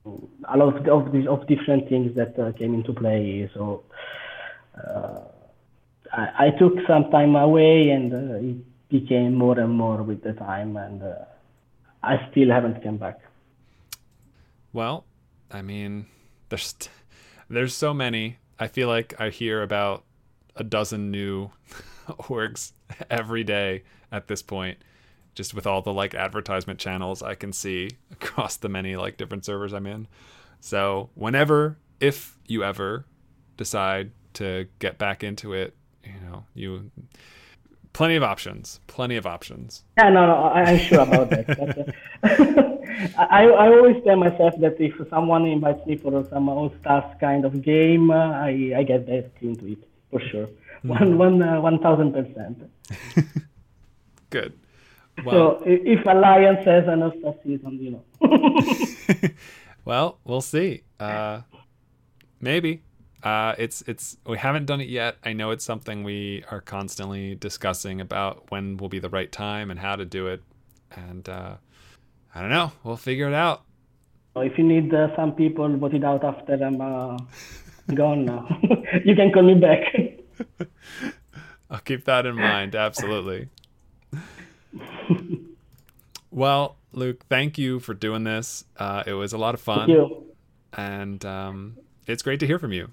[0.06, 3.50] a lot of of, of different things that came into play.
[3.54, 3.84] So
[6.12, 10.34] I, I took some time away and uh, it became more and more with the
[10.34, 11.16] time and uh,
[12.04, 13.20] I still haven't come back.
[14.74, 15.06] Well,
[15.52, 16.08] I mean,
[16.50, 16.76] there's
[17.50, 18.38] there's so many.
[18.60, 20.04] I feel like I hear about
[20.56, 21.52] a dozen new
[22.08, 22.74] orgs
[23.10, 24.80] every day at this point
[25.36, 29.46] just with all the like advertisement channels I can see across the many like different
[29.46, 30.08] servers I'm in.
[30.60, 33.06] So, whenever if you ever
[33.58, 35.76] decide to get back into it,
[36.40, 36.92] know, you
[37.94, 39.84] plenty of options, plenty of options.
[39.98, 41.48] Yeah, no, no, I, am sure about that.
[41.48, 46.74] But, uh, I, I always tell myself that if someone invites me for some All
[46.82, 49.80] Stars kind of game, uh, I, I get back into it
[50.12, 50.48] for sure.
[50.48, 50.90] Mm-hmm.
[50.90, 52.72] One, one, uh, one thousand percent.
[54.30, 54.54] Good.
[55.26, 59.30] Well, so if Alliance has an All Star season, you know.
[59.86, 60.84] well, we'll see.
[61.00, 61.42] Uh,
[62.40, 62.82] maybe
[63.24, 65.18] uh, it's it's we haven't done it yet.
[65.24, 69.72] I know it's something we are constantly discussing about when will be the right time
[69.72, 70.42] and how to do it.
[70.96, 71.56] And uh,
[72.34, 72.72] I don't know.
[72.84, 73.64] We'll figure it out.
[74.38, 77.18] If you need uh, some people voted out after I'm uh,
[77.94, 78.48] gone now,
[79.04, 79.84] you can call me back.
[81.70, 82.74] I'll keep that in mind.
[82.74, 83.50] Absolutely.
[86.32, 88.64] well, Luke, thank you for doing this.
[88.78, 89.90] Uh, it was a lot of fun.
[90.72, 91.78] And um,
[92.08, 92.90] it's great to hear from you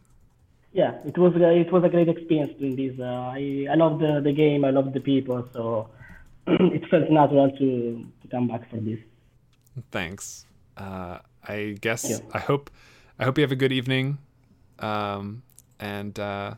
[0.76, 3.00] yeah, it was it was a great experience doing this.
[3.00, 4.62] Uh, I I love the, the game.
[4.62, 5.48] I love the people.
[5.54, 5.88] So
[6.46, 8.98] it felt natural to to come back for this.
[9.90, 10.44] Thanks.
[10.76, 12.18] Uh, I guess yeah.
[12.30, 12.70] I hope
[13.18, 14.18] I hope you have a good evening,
[14.78, 15.42] um,
[15.80, 16.54] and uh,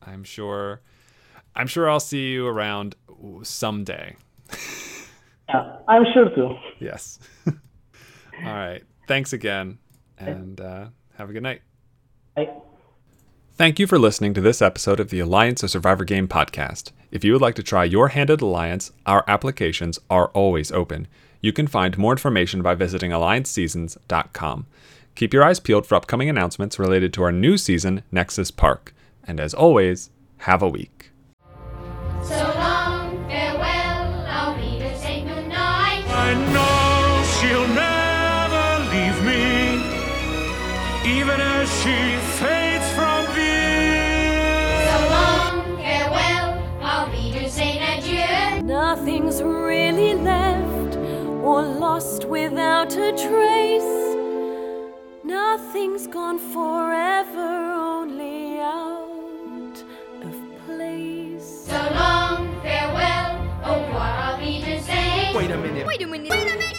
[0.00, 0.80] I'm sure
[1.54, 2.96] I'm sure I'll see you around
[3.42, 4.16] someday.
[5.50, 6.56] yeah, I'm sure too.
[6.78, 7.18] Yes.
[7.46, 7.52] All
[8.44, 8.82] right.
[9.06, 9.76] Thanks again,
[10.18, 10.86] and uh,
[11.18, 11.60] have a good night.
[12.34, 12.48] Bye.
[13.56, 16.90] Thank you for listening to this episode of the Alliance of Survivor Game podcast.
[17.10, 21.08] If you would like to try your hand at Alliance, our applications are always open.
[21.40, 24.66] You can find more information by visiting allianceseasons.com.
[25.14, 28.94] Keep your eyes peeled for upcoming announcements related to our new season, Nexus Park.
[29.24, 30.10] And as always,
[30.40, 31.12] have a week.
[32.24, 36.75] So long, farewell, I'll be to say goodnight.
[49.06, 50.96] Nothing's really left
[51.46, 54.16] or lost without a trace.
[55.22, 59.80] Nothing's gone forever, only out
[60.22, 60.34] of
[60.66, 61.66] place.
[61.68, 65.32] So long, farewell, au revoir, I'll be to say.
[65.36, 65.86] Wait a minute.
[65.86, 66.28] Wait a minute.
[66.28, 66.76] Wait a minute.